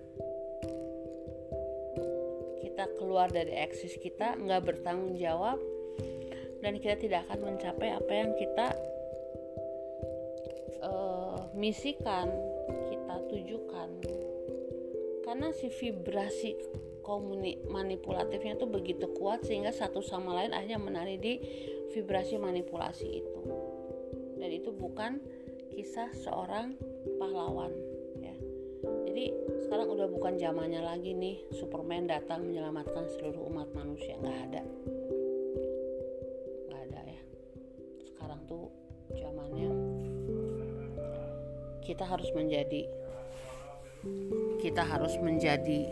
kita 2.81 2.97
keluar 2.97 3.29
dari 3.29 3.53
eksis 3.61 4.01
kita 4.01 4.41
nggak 4.41 4.65
bertanggung 4.65 5.13
jawab 5.21 5.61
dan 6.65 6.81
kita 6.81 6.97
tidak 6.97 7.29
akan 7.29 7.53
mencapai 7.53 7.93
apa 7.93 8.09
yang 8.09 8.33
kita 8.41 8.73
uh, 10.81 11.45
misikan, 11.53 12.33
kita 12.89 13.21
tujukan. 13.29 13.89
Karena 15.29 15.53
si 15.53 15.69
vibrasi 15.69 16.57
komuni 17.05 17.61
manipulatifnya 17.69 18.57
itu 18.57 18.65
begitu 18.65 19.13
kuat 19.13 19.45
sehingga 19.45 19.77
satu 19.77 20.01
sama 20.01 20.41
lain 20.41 20.57
akhirnya 20.57 20.81
menari 20.81 21.21
di 21.21 21.37
vibrasi 21.93 22.41
manipulasi 22.41 23.05
itu. 23.13 23.41
Dan 24.41 24.49
itu 24.57 24.73
bukan 24.73 25.21
kisah 25.69 26.09
seorang 26.17 26.81
pahlawan 27.21 27.77
ya. 28.25 28.33
Jadi 29.05 29.37
sekarang 29.71 29.87
udah 29.87 30.11
bukan 30.11 30.35
zamannya 30.35 30.83
lagi 30.83 31.15
nih 31.15 31.47
Superman 31.55 32.11
datang 32.11 32.43
menyelamatkan 32.43 33.07
seluruh 33.07 33.55
umat 33.55 33.71
manusia. 33.71 34.19
Nggak 34.19 34.39
ada. 34.51 34.63
Kita 41.87 42.03
harus 42.03 42.27
menjadi 42.35 42.83
kita 44.59 44.83
harus 44.83 45.15
menjadi 45.23 45.87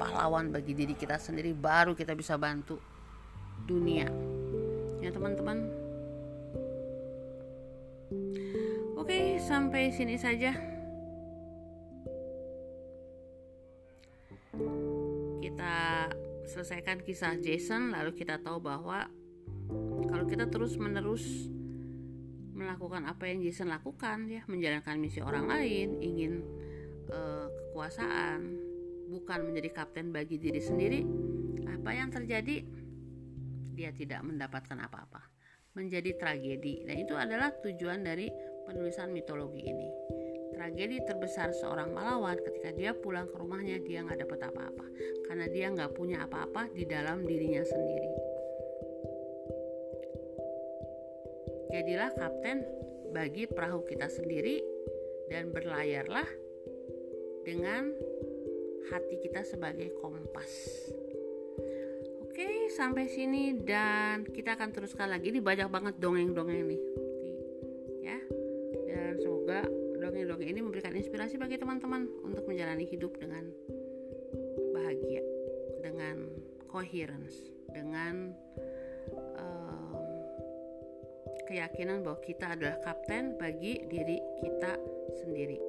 pahlawan 0.00 0.48
bagi 0.48 0.72
diri 0.72 0.96
kita 0.96 1.20
sendiri 1.20 1.52
baru 1.52 1.92
kita 1.92 2.16
bisa 2.16 2.40
bantu 2.40 2.80
dunia. 3.68 4.08
Ya 5.04 5.12
teman-teman. 5.12 5.68
Oke 8.96 9.36
sampai 9.44 9.92
sini 9.92 10.16
saja 10.16 10.69
selesaikan 16.60 17.00
kisah 17.00 17.40
Jason 17.40 17.96
lalu 17.96 18.12
kita 18.12 18.36
tahu 18.36 18.60
bahwa 18.60 19.08
kalau 20.12 20.28
kita 20.28 20.44
terus 20.44 20.76
menerus 20.76 21.48
melakukan 22.52 23.08
apa 23.08 23.32
yang 23.32 23.40
Jason 23.40 23.72
lakukan 23.72 24.28
ya 24.28 24.44
menjalankan 24.44 25.00
misi 25.00 25.24
orang 25.24 25.48
lain 25.48 25.96
ingin 26.04 26.44
uh, 27.08 27.48
kekuasaan 27.48 28.60
bukan 29.08 29.48
menjadi 29.48 29.72
kapten 29.72 30.12
bagi 30.12 30.36
diri 30.36 30.60
sendiri 30.60 31.00
apa 31.64 31.96
yang 31.96 32.12
terjadi? 32.12 32.60
Dia 33.72 33.96
tidak 33.96 34.20
mendapatkan 34.20 34.76
apa-apa. 34.84 35.32
Menjadi 35.72 36.12
tragedi. 36.20 36.84
Dan 36.84 37.00
itu 37.00 37.16
adalah 37.16 37.56
tujuan 37.64 38.04
dari 38.04 38.28
penulisan 38.68 39.16
mitologi 39.16 39.64
ini 39.64 39.88
tragedi 40.60 41.00
terbesar 41.08 41.56
seorang 41.56 41.96
pahlawan 41.96 42.36
ketika 42.36 42.68
dia 42.76 42.92
pulang 42.92 43.24
ke 43.24 43.32
rumahnya 43.40 43.80
dia 43.80 44.04
nggak 44.04 44.28
dapat 44.28 44.52
apa-apa 44.52 44.86
karena 45.24 45.48
dia 45.48 45.72
nggak 45.72 45.96
punya 45.96 46.28
apa-apa 46.28 46.68
di 46.76 46.84
dalam 46.84 47.24
dirinya 47.24 47.64
sendiri 47.64 48.12
Jadilah 51.70 52.10
kapten 52.18 52.66
bagi 53.14 53.46
perahu 53.46 53.86
kita 53.86 54.10
sendiri 54.10 54.58
dan 55.30 55.54
berlayarlah 55.54 56.26
dengan 57.46 57.94
hati 58.90 59.22
kita 59.22 59.46
sebagai 59.46 59.94
kompas. 60.02 60.50
Oke, 62.26 62.74
sampai 62.74 63.06
sini 63.06 63.54
dan 63.54 64.26
kita 64.26 64.58
akan 64.58 64.74
teruskan 64.74 65.14
lagi. 65.14 65.30
Ini 65.30 65.38
banyak 65.38 65.70
banget 65.70 65.94
dongeng-dongeng 66.02 66.58
nih. 66.66 66.82
Dongeng-dongeng 70.40 70.56
ini 70.56 70.64
memberikan 70.64 70.96
inspirasi 70.96 71.36
bagi 71.36 71.60
teman-teman 71.60 72.08
untuk 72.24 72.48
menjalani 72.48 72.88
hidup 72.88 73.12
dengan 73.20 73.44
bahagia, 74.72 75.20
dengan 75.84 76.32
coherence, 76.64 77.52
dengan 77.68 78.32
um, 79.36 80.00
keyakinan 81.44 82.00
bahwa 82.00 82.24
kita 82.24 82.56
adalah 82.56 82.80
kapten 82.80 83.36
bagi 83.36 83.84
diri 83.84 84.16
kita 84.40 84.80
sendiri. 85.20 85.60